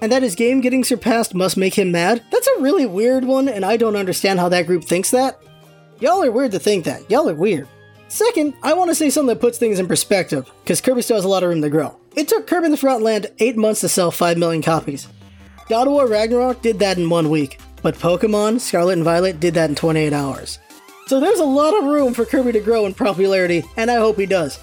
and 0.00 0.12
that 0.12 0.22
his 0.22 0.34
game 0.34 0.60
getting 0.60 0.84
surpassed 0.84 1.34
must 1.34 1.56
make 1.56 1.74
him 1.74 1.90
mad. 1.90 2.22
That's 2.30 2.46
a 2.46 2.60
really 2.60 2.86
weird 2.86 3.24
one, 3.24 3.48
and 3.48 3.64
I 3.64 3.76
don't 3.76 3.96
understand 3.96 4.38
how 4.38 4.48
that 4.50 4.66
group 4.66 4.84
thinks 4.84 5.10
that. 5.10 5.40
Y'all 6.00 6.22
are 6.22 6.30
weird 6.30 6.52
to 6.52 6.58
think 6.58 6.84
that. 6.84 7.10
Y'all 7.10 7.28
are 7.28 7.34
weird. 7.34 7.66
Second, 8.08 8.54
I 8.62 8.72
want 8.72 8.90
to 8.90 8.94
say 8.94 9.10
something 9.10 9.34
that 9.34 9.40
puts 9.40 9.58
things 9.58 9.78
in 9.78 9.88
perspective, 9.88 10.48
because 10.62 10.80
Kirby 10.80 11.02
still 11.02 11.16
has 11.16 11.24
a 11.24 11.28
lot 11.28 11.42
of 11.42 11.50
room 11.50 11.62
to 11.62 11.68
grow. 11.68 11.98
It 12.14 12.28
took 12.28 12.46
Kirby 12.46 12.66
in 12.66 12.70
the 12.70 12.76
Forgotten 12.78 13.02
Land 13.04 13.26
8 13.38 13.56
months 13.56 13.80
to 13.80 13.88
sell 13.88 14.10
5 14.10 14.38
million 14.38 14.62
copies. 14.62 15.08
God 15.68 15.86
of 15.86 15.92
War 15.92 16.06
Ragnarok 16.06 16.62
did 16.62 16.78
that 16.78 16.96
in 16.96 17.10
one 17.10 17.28
week, 17.28 17.58
but 17.82 17.96
Pokemon, 17.96 18.60
Scarlet 18.60 18.94
and 18.94 19.04
Violet 19.04 19.40
did 19.40 19.54
that 19.54 19.68
in 19.68 19.74
28 19.74 20.12
hours. 20.12 20.58
So 21.06 21.20
there's 21.20 21.40
a 21.40 21.44
lot 21.44 21.76
of 21.76 21.84
room 21.84 22.14
for 22.14 22.24
Kirby 22.24 22.52
to 22.52 22.60
grow 22.60 22.86
in 22.86 22.94
popularity, 22.94 23.64
and 23.76 23.90
I 23.90 23.96
hope 23.96 24.16
he 24.18 24.26
does. 24.26 24.58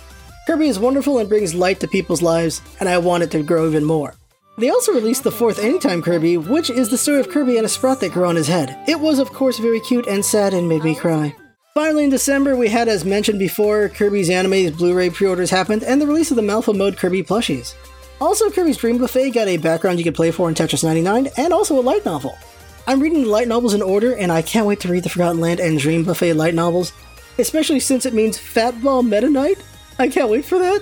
Kirby 0.46 0.68
is 0.68 0.78
wonderful 0.78 1.18
and 1.18 1.28
brings 1.28 1.56
light 1.56 1.80
to 1.80 1.88
people's 1.88 2.22
lives, 2.22 2.62
and 2.80 2.88
I 2.88 3.00
want 3.00 3.24
it 3.24 3.32
to 3.32 3.42
grow 3.42 3.68
even 3.68 3.84
more. 3.84 4.14
They 4.60 4.70
also 4.70 4.94
released 4.94 5.24
the 5.24 5.32
fourth 5.32 5.58
Anytime 5.58 6.04
Kirby, 6.04 6.38
which 6.38 6.70
is 6.70 6.90
the 6.90 7.00
story 7.00 7.20
of 7.20 7.30
Kirby 7.30 7.58
and 7.58 7.66
a 7.66 7.70
Sprout 7.70 8.00
that 8.02 8.14
grew 8.14 8.28
on 8.28 8.36
his 8.36 8.48
head. 8.48 8.78
It 8.88 9.00
was, 9.00 9.18
of 9.18 9.34
course, 9.34 9.58
very 9.58 9.80
cute 9.80 10.06
and 10.06 10.24
sad 10.24 10.54
and 10.54 10.70
made 10.70 10.84
me 10.84 10.94
cry. 10.94 11.36
Finally, 11.74 12.04
in 12.06 12.10
December, 12.12 12.56
we 12.56 12.70
had, 12.70 12.88
as 12.88 13.04
mentioned 13.04 13.40
before, 13.40 13.90
Kirby's 13.90 14.30
Anime's 14.30 14.72
Blu-ray 14.72 15.10
pre-orders 15.10 15.50
happened, 15.50 15.84
and 15.84 16.00
the 16.00 16.08
release 16.08 16.30
of 16.30 16.38
the 16.38 16.44
Mouthful 16.44 16.76
Mode 16.76 16.96
Kirby 16.96 17.24
plushies. 17.24 17.74
Also, 18.22 18.52
Kirby's 18.52 18.78
Dream 18.78 19.00
Buffet 19.00 19.32
got 19.32 19.48
a 19.48 19.58
background 19.58 19.98
you 19.98 20.06
could 20.06 20.16
play 20.16 20.30
for 20.30 20.48
in 20.48 20.54
Tetris 20.54 20.84
99, 20.84 21.28
and 21.38 21.54
also 21.54 21.78
a 21.78 21.82
light 21.82 22.06
novel. 22.06 22.38
I'm 22.86 23.02
reading 23.02 23.24
the 23.24 23.30
light 23.30 23.48
novels 23.48 23.74
in 23.74 23.82
order, 23.82 24.16
and 24.16 24.32
I 24.32 24.44
can't 24.44 24.68
wait 24.68 24.80
to 24.82 24.90
read 24.90 25.04
the 25.04 25.10
Forgotten 25.10 25.42
Land 25.42 25.60
and 25.60 25.80
Dream 25.80 26.04
Buffet 26.04 26.34
light 26.34 26.54
novels, 26.54 26.94
especially 27.40 27.80
since 27.80 28.06
it 28.06 28.14
means 28.14 28.38
Fatball 28.38 29.04
Meta 29.04 29.28
Knight. 29.28 29.58
I 30.00 30.08
can't 30.08 30.30
wait 30.30 30.46
for 30.46 30.60
that. 30.60 30.82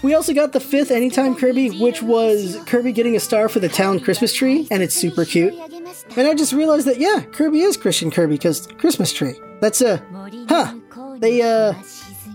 We 0.00 0.14
also 0.14 0.32
got 0.32 0.52
the 0.52 0.60
fifth 0.60 0.92
Anytime 0.92 1.34
Kirby, 1.34 1.70
which 1.80 2.02
was 2.02 2.56
Kirby 2.66 2.92
getting 2.92 3.16
a 3.16 3.20
star 3.20 3.48
for 3.48 3.58
the 3.58 3.68
town 3.68 3.98
Christmas 3.98 4.32
tree, 4.32 4.68
and 4.70 4.80
it's 4.80 4.94
super 4.94 5.24
cute. 5.24 5.54
And 6.16 6.28
I 6.28 6.34
just 6.34 6.52
realized 6.52 6.86
that, 6.86 7.00
yeah, 7.00 7.22
Kirby 7.32 7.62
is 7.62 7.76
Christian 7.76 8.10
Kirby, 8.10 8.34
because 8.34 8.68
Christmas 8.78 9.12
tree. 9.12 9.34
That's 9.60 9.80
a. 9.80 10.00
Uh, 10.14 10.30
huh. 10.48 10.74
They, 11.18 11.42
uh. 11.42 11.74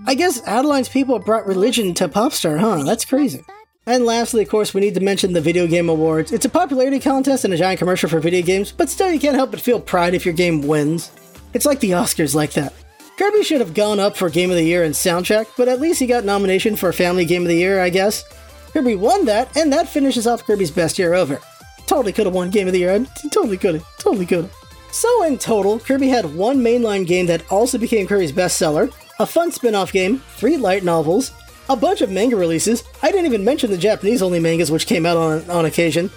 I 0.06 0.16
guess 0.16 0.42
Adeleine's 0.42 0.90
people 0.90 1.18
brought 1.20 1.48
religion 1.48 1.94
to 1.94 2.10
Popstar, 2.10 2.60
huh? 2.60 2.84
That's 2.84 3.06
crazy. 3.06 3.46
And 3.86 4.06
lastly, 4.06 4.44
of 4.44 4.50
course, 4.50 4.74
we 4.74 4.82
need 4.82 4.96
to 4.96 5.00
mention 5.00 5.32
the 5.32 5.40
Video 5.40 5.66
Game 5.66 5.88
Awards. 5.88 6.34
It's 6.34 6.46
a 6.46 6.50
popularity 6.50 7.00
contest 7.00 7.46
and 7.46 7.54
a 7.54 7.58
giant 7.58 7.80
commercial 7.80 8.10
for 8.10 8.20
video 8.20 8.42
games, 8.42 8.74
but 8.74 8.90
still, 8.90 9.10
you 9.10 9.20
can't 9.20 9.36
help 9.36 9.52
but 9.52 9.62
feel 9.62 9.80
pride 9.80 10.14
if 10.14 10.26
your 10.26 10.34
game 10.34 10.62
wins. 10.62 11.12
It's 11.54 11.66
like 11.66 11.80
the 11.80 11.92
Oscars 11.92 12.36
like 12.36 12.52
that. 12.54 12.74
Kirby 13.18 13.44
should 13.44 13.60
have 13.60 13.76
gone 13.76 14.00
up 14.00 14.18
for 14.18 14.30
Game 14.30 14.50
of 14.50 14.56
the 14.56 14.64
Year 14.64 14.84
and 14.84 14.94
Soundtrack, 14.94 15.48
but 15.56 15.68
at 15.68 15.80
least 15.80 16.00
he 16.00 16.08
got 16.08 16.26
nomination 16.26 16.76
for 16.76 16.92
Family 16.92 17.26
Game 17.26 17.44
of 17.44 17.48
the 17.48 17.56
Year, 17.56 17.80
I 17.80 17.90
guess. 17.90 18.24
Kirby 18.72 18.96
won 18.96 19.26
that, 19.26 19.56
and 19.56 19.72
that 19.72 19.88
finishes 19.88 20.26
off 20.26 20.46
Kirby's 20.46 20.72
best 20.72 20.98
year 20.98 21.14
ever. 21.14 21.40
Totally 21.86 22.12
could 22.12 22.26
have 22.26 22.34
won 22.34 22.50
Game 22.50 22.66
of 22.66 22.74
the 22.74 22.80
Year. 22.80 23.06
Totally 23.32 23.58
could 23.58 23.76
have. 23.76 23.98
Totally 24.00 24.26
could 24.26 24.46
have. 24.46 24.54
So 24.92 25.24
in 25.26 25.38
total, 25.38 25.80
Kirby 25.80 26.08
had 26.08 26.34
one 26.34 26.58
mainline 26.58 27.06
game 27.06 27.28
that 27.28 27.50
also 27.52 27.78
became 27.78 28.08
Kirby's 28.08 28.32
bestseller, 28.32 28.92
a 29.20 29.28
fun 29.28 29.52
spin-off 29.52 29.92
game, 29.92 30.20
three 30.36 30.58
light 30.58 30.84
novels, 30.84 31.32
a 31.70 31.76
bunch 31.76 32.02
of 32.02 32.10
manga 32.10 32.36
releases. 32.36 32.84
I 33.04 33.12
didn't 33.12 33.28
even 33.28 33.46
mention 33.46 33.70
the 33.70 33.78
Japanese-only 33.78 34.40
mangas 34.40 34.72
which 34.72 34.88
came 34.88 35.06
out 35.06 35.18
on, 35.18 35.50
on 35.52 35.66
occasion. 35.66 36.10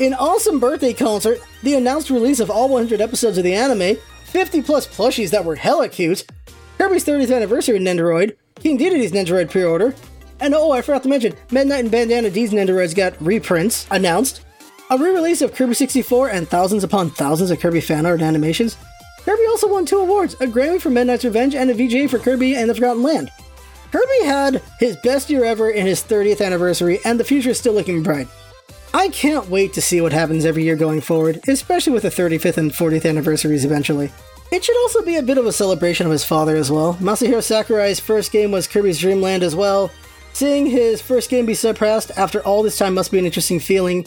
An 0.00 0.14
awesome 0.14 0.58
birthday 0.58 0.92
concert, 0.92 1.38
the 1.62 1.74
announced 1.74 2.10
release 2.10 2.40
of 2.40 2.50
all 2.50 2.68
100 2.68 3.00
episodes 3.00 3.38
of 3.38 3.44
the 3.44 3.54
anime, 3.54 3.96
50 4.32 4.62
plus 4.62 4.86
plushies 4.86 5.28
that 5.30 5.44
were 5.44 5.54
hella 5.54 5.90
cute, 5.90 6.24
Kirby's 6.78 7.04
30th 7.04 7.36
anniversary 7.36 7.78
Nendoroid, 7.78 8.34
King 8.56 8.78
Dedede's 8.78 9.12
Nendoroid 9.12 9.50
pre-order, 9.50 9.94
and 10.40 10.54
oh, 10.54 10.72
I 10.72 10.80
forgot 10.80 11.02
to 11.02 11.10
mention, 11.10 11.34
Meta 11.50 11.66
Knight 11.66 11.80
and 11.80 11.90
Bandana 11.90 12.30
Dee's 12.30 12.50
Nendoroids 12.50 12.96
got 12.96 13.20
reprints 13.20 13.86
announced, 13.90 14.40
a 14.88 14.96
re-release 14.96 15.42
of 15.42 15.54
Kirby 15.54 15.74
64 15.74 16.30
and 16.30 16.48
thousands 16.48 16.82
upon 16.82 17.10
thousands 17.10 17.50
of 17.50 17.60
Kirby 17.60 17.82
fan 17.82 18.06
art 18.06 18.20
and 18.20 18.28
animations. 18.28 18.78
Kirby 19.18 19.46
also 19.48 19.68
won 19.68 19.84
two 19.84 19.98
awards, 19.98 20.32
a 20.40 20.46
Grammy 20.46 20.80
for 20.80 20.88
Meta 20.88 21.04
Knight's 21.04 21.24
Revenge 21.26 21.54
and 21.54 21.70
a 21.70 21.74
VGA 21.74 22.08
for 22.08 22.18
Kirby 22.18 22.54
and 22.54 22.70
the 22.70 22.74
Forgotten 22.74 23.02
Land. 23.02 23.30
Kirby 23.92 24.24
had 24.24 24.62
his 24.78 24.96
best 24.96 25.28
year 25.28 25.44
ever 25.44 25.68
in 25.68 25.84
his 25.84 26.02
30th 26.02 26.44
anniversary, 26.44 27.00
and 27.04 27.20
the 27.20 27.24
future 27.24 27.50
is 27.50 27.58
still 27.58 27.74
looking 27.74 28.02
bright. 28.02 28.28
I 28.94 29.08
can't 29.08 29.48
wait 29.48 29.72
to 29.72 29.80
see 29.80 30.00
what 30.00 30.12
happens 30.12 30.44
every 30.44 30.64
year 30.64 30.76
going 30.76 31.00
forward, 31.00 31.40
especially 31.48 31.94
with 31.94 32.02
the 32.02 32.10
35th 32.10 32.58
and 32.58 32.72
40th 32.72 33.08
anniversaries 33.08 33.64
eventually. 33.64 34.12
It 34.50 34.62
should 34.62 34.76
also 34.82 35.02
be 35.02 35.16
a 35.16 35.22
bit 35.22 35.38
of 35.38 35.46
a 35.46 35.52
celebration 35.52 36.04
of 36.04 36.12
his 36.12 36.24
father 36.24 36.56
as 36.56 36.70
well. 36.70 36.94
Masahiro 37.00 37.42
Sakurai's 37.42 38.00
first 38.00 38.32
game 38.32 38.50
was 38.50 38.68
Kirby's 38.68 38.98
Dream 38.98 39.22
Land 39.22 39.42
as 39.42 39.56
well. 39.56 39.90
Seeing 40.34 40.66
his 40.66 41.00
first 41.00 41.30
game 41.30 41.46
be 41.46 41.54
surpassed 41.54 42.10
after 42.18 42.40
all 42.40 42.62
this 42.62 42.76
time 42.76 42.92
must 42.92 43.10
be 43.10 43.18
an 43.18 43.24
interesting 43.24 43.60
feeling. 43.60 44.06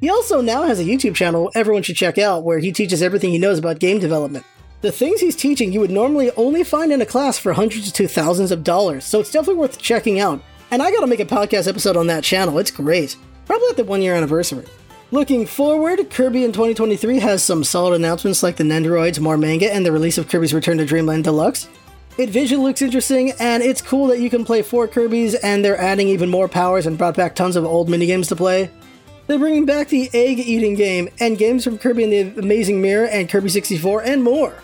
He 0.00 0.10
also 0.10 0.42
now 0.42 0.64
has 0.64 0.78
a 0.78 0.84
YouTube 0.84 1.14
channel 1.14 1.50
everyone 1.54 1.82
should 1.82 1.96
check 1.96 2.18
out 2.18 2.44
where 2.44 2.58
he 2.58 2.70
teaches 2.70 3.02
everything 3.02 3.30
he 3.30 3.38
knows 3.38 3.58
about 3.58 3.78
game 3.78 3.98
development. 3.98 4.44
The 4.82 4.92
things 4.92 5.20
he's 5.20 5.34
teaching 5.34 5.72
you 5.72 5.80
would 5.80 5.90
normally 5.90 6.30
only 6.32 6.64
find 6.64 6.92
in 6.92 7.00
a 7.00 7.06
class 7.06 7.38
for 7.38 7.54
hundreds 7.54 7.90
to 7.90 8.06
thousands 8.06 8.52
of 8.52 8.62
dollars, 8.62 9.04
so 9.04 9.20
it's 9.20 9.32
definitely 9.32 9.60
worth 9.60 9.78
checking 9.78 10.20
out. 10.20 10.42
And 10.70 10.82
I 10.82 10.90
gotta 10.90 11.06
make 11.06 11.18
a 11.20 11.24
podcast 11.24 11.66
episode 11.66 11.96
on 11.96 12.06
that 12.08 12.24
channel, 12.24 12.58
it's 12.58 12.70
great. 12.70 13.16
Probably 13.48 13.68
at 13.70 13.78
the 13.78 13.84
one 13.84 14.02
year 14.02 14.14
anniversary. 14.14 14.66
Looking 15.10 15.46
forward, 15.46 16.10
Kirby 16.10 16.44
in 16.44 16.52
2023 16.52 17.18
has 17.20 17.42
some 17.42 17.64
solid 17.64 17.94
announcements 17.94 18.42
like 18.42 18.56
the 18.56 18.64
Nendoroids, 18.64 19.20
more 19.20 19.38
manga, 19.38 19.72
and 19.72 19.86
the 19.86 19.90
release 19.90 20.18
of 20.18 20.28
Kirby's 20.28 20.52
Return 20.52 20.76
to 20.76 20.84
Dreamland 20.84 21.24
Deluxe. 21.24 21.66
It 22.18 22.28
visually 22.28 22.62
looks 22.62 22.82
interesting, 22.82 23.32
and 23.40 23.62
it's 23.62 23.80
cool 23.80 24.08
that 24.08 24.20
you 24.20 24.28
can 24.28 24.44
play 24.44 24.60
four 24.60 24.86
Kirby's, 24.86 25.34
and 25.36 25.64
they're 25.64 25.80
adding 25.80 26.08
even 26.08 26.28
more 26.28 26.46
powers 26.46 26.84
and 26.84 26.98
brought 26.98 27.16
back 27.16 27.34
tons 27.34 27.56
of 27.56 27.64
old 27.64 27.88
minigames 27.88 28.28
to 28.28 28.36
play. 28.36 28.70
They're 29.28 29.38
bringing 29.38 29.64
back 29.64 29.88
the 29.88 30.10
egg 30.12 30.40
eating 30.40 30.74
game, 30.74 31.08
and 31.18 31.38
games 31.38 31.64
from 31.64 31.78
Kirby 31.78 32.04
and 32.04 32.12
the 32.12 32.40
Amazing 32.40 32.82
Mirror 32.82 33.06
and 33.06 33.30
Kirby 33.30 33.48
64, 33.48 34.02
and 34.02 34.22
more. 34.22 34.62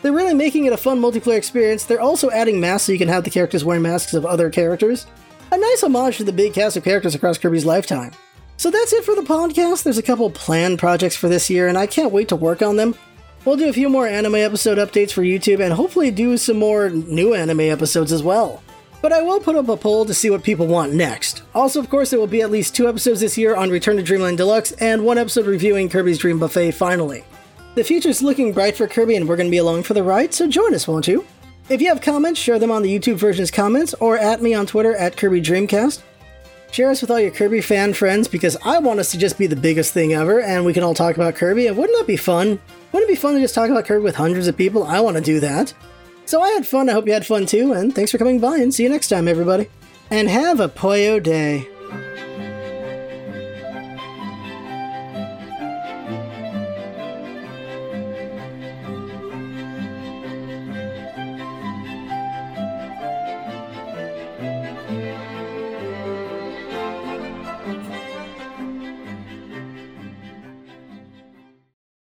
They're 0.00 0.14
really 0.14 0.32
making 0.32 0.64
it 0.64 0.72
a 0.72 0.78
fun 0.78 0.98
multiplayer 1.02 1.36
experience. 1.36 1.84
They're 1.84 2.00
also 2.00 2.30
adding 2.30 2.60
masks 2.60 2.86
so 2.86 2.92
you 2.92 2.98
can 2.98 3.08
have 3.08 3.24
the 3.24 3.30
characters 3.30 3.62
wearing 3.62 3.82
masks 3.82 4.14
of 4.14 4.24
other 4.24 4.48
characters. 4.48 5.06
A 5.50 5.58
nice 5.58 5.82
homage 5.82 6.16
to 6.16 6.24
the 6.24 6.32
big 6.32 6.54
cast 6.54 6.78
of 6.78 6.84
characters 6.84 7.14
across 7.14 7.36
Kirby's 7.36 7.66
lifetime. 7.66 8.12
So 8.62 8.70
that's 8.70 8.92
it 8.92 9.02
for 9.04 9.16
the 9.16 9.22
podcast. 9.22 9.82
There's 9.82 9.98
a 9.98 10.04
couple 10.04 10.30
planned 10.30 10.78
projects 10.78 11.16
for 11.16 11.28
this 11.28 11.50
year, 11.50 11.66
and 11.66 11.76
I 11.76 11.88
can't 11.88 12.12
wait 12.12 12.28
to 12.28 12.36
work 12.36 12.62
on 12.62 12.76
them. 12.76 12.94
We'll 13.44 13.56
do 13.56 13.68
a 13.68 13.72
few 13.72 13.88
more 13.88 14.06
anime 14.06 14.36
episode 14.36 14.78
updates 14.78 15.10
for 15.10 15.22
YouTube 15.22 15.58
and 15.58 15.72
hopefully 15.72 16.12
do 16.12 16.36
some 16.36 16.60
more 16.60 16.88
new 16.88 17.34
anime 17.34 17.58
episodes 17.58 18.12
as 18.12 18.22
well. 18.22 18.62
But 19.00 19.12
I 19.12 19.20
will 19.20 19.40
put 19.40 19.56
up 19.56 19.68
a 19.68 19.76
poll 19.76 20.04
to 20.04 20.14
see 20.14 20.30
what 20.30 20.44
people 20.44 20.68
want 20.68 20.92
next. 20.94 21.42
Also, 21.56 21.80
of 21.80 21.90
course, 21.90 22.10
there 22.10 22.20
will 22.20 22.28
be 22.28 22.40
at 22.42 22.52
least 22.52 22.76
two 22.76 22.88
episodes 22.88 23.18
this 23.18 23.36
year 23.36 23.56
on 23.56 23.68
Return 23.68 23.96
to 23.96 24.02
Dreamland 24.04 24.36
Deluxe 24.36 24.70
and 24.78 25.04
one 25.04 25.18
episode 25.18 25.46
reviewing 25.46 25.88
Kirby's 25.88 26.18
Dream 26.18 26.38
Buffet 26.38 26.70
finally. 26.70 27.24
The 27.74 27.82
future's 27.82 28.22
looking 28.22 28.52
bright 28.52 28.76
for 28.76 28.86
Kirby 28.86 29.16
and 29.16 29.28
we're 29.28 29.34
going 29.34 29.48
to 29.48 29.50
be 29.50 29.58
along 29.58 29.82
for 29.82 29.94
the 29.94 30.04
ride, 30.04 30.32
so 30.32 30.46
join 30.46 30.72
us, 30.72 30.86
won't 30.86 31.08
you? 31.08 31.26
If 31.68 31.80
you 31.80 31.88
have 31.88 32.00
comments, 32.00 32.38
share 32.38 32.60
them 32.60 32.70
on 32.70 32.82
the 32.82 32.96
YouTube 32.96 33.16
version's 33.16 33.50
comments 33.50 33.92
or 33.94 34.18
at 34.18 34.40
me 34.40 34.54
on 34.54 34.66
Twitter 34.66 34.94
at 34.94 35.16
Kirby 35.16 35.42
Dreamcast. 35.42 36.00
Share 36.72 36.90
us 36.90 37.02
with 37.02 37.10
all 37.10 37.20
your 37.20 37.30
Kirby 37.30 37.60
fan 37.60 37.92
friends 37.92 38.28
because 38.28 38.56
I 38.64 38.78
want 38.78 38.98
us 38.98 39.10
to 39.10 39.18
just 39.18 39.36
be 39.36 39.46
the 39.46 39.54
biggest 39.54 39.92
thing 39.92 40.14
ever 40.14 40.40
and 40.40 40.64
we 40.64 40.72
can 40.72 40.82
all 40.82 40.94
talk 40.94 41.16
about 41.16 41.34
Kirby. 41.34 41.66
And 41.66 41.76
wouldn't 41.76 41.98
that 41.98 42.06
be 42.06 42.16
fun? 42.16 42.58
Wouldn't 42.92 43.10
it 43.10 43.12
be 43.12 43.20
fun 43.20 43.34
to 43.34 43.40
just 43.40 43.54
talk 43.54 43.68
about 43.68 43.84
Kirby 43.84 44.02
with 44.02 44.16
hundreds 44.16 44.48
of 44.48 44.56
people? 44.56 44.84
I 44.84 45.00
want 45.00 45.18
to 45.18 45.22
do 45.22 45.38
that. 45.40 45.74
So 46.24 46.40
I 46.40 46.48
had 46.48 46.66
fun. 46.66 46.88
I 46.88 46.92
hope 46.92 47.06
you 47.06 47.12
had 47.12 47.26
fun 47.26 47.44
too. 47.44 47.74
And 47.74 47.94
thanks 47.94 48.10
for 48.10 48.16
coming 48.16 48.40
by 48.40 48.56
and 48.56 48.72
see 48.72 48.84
you 48.84 48.88
next 48.88 49.10
time, 49.10 49.28
everybody. 49.28 49.68
And 50.10 50.30
have 50.30 50.60
a 50.60 50.68
Poyo 50.68 51.22
day. 51.22 51.68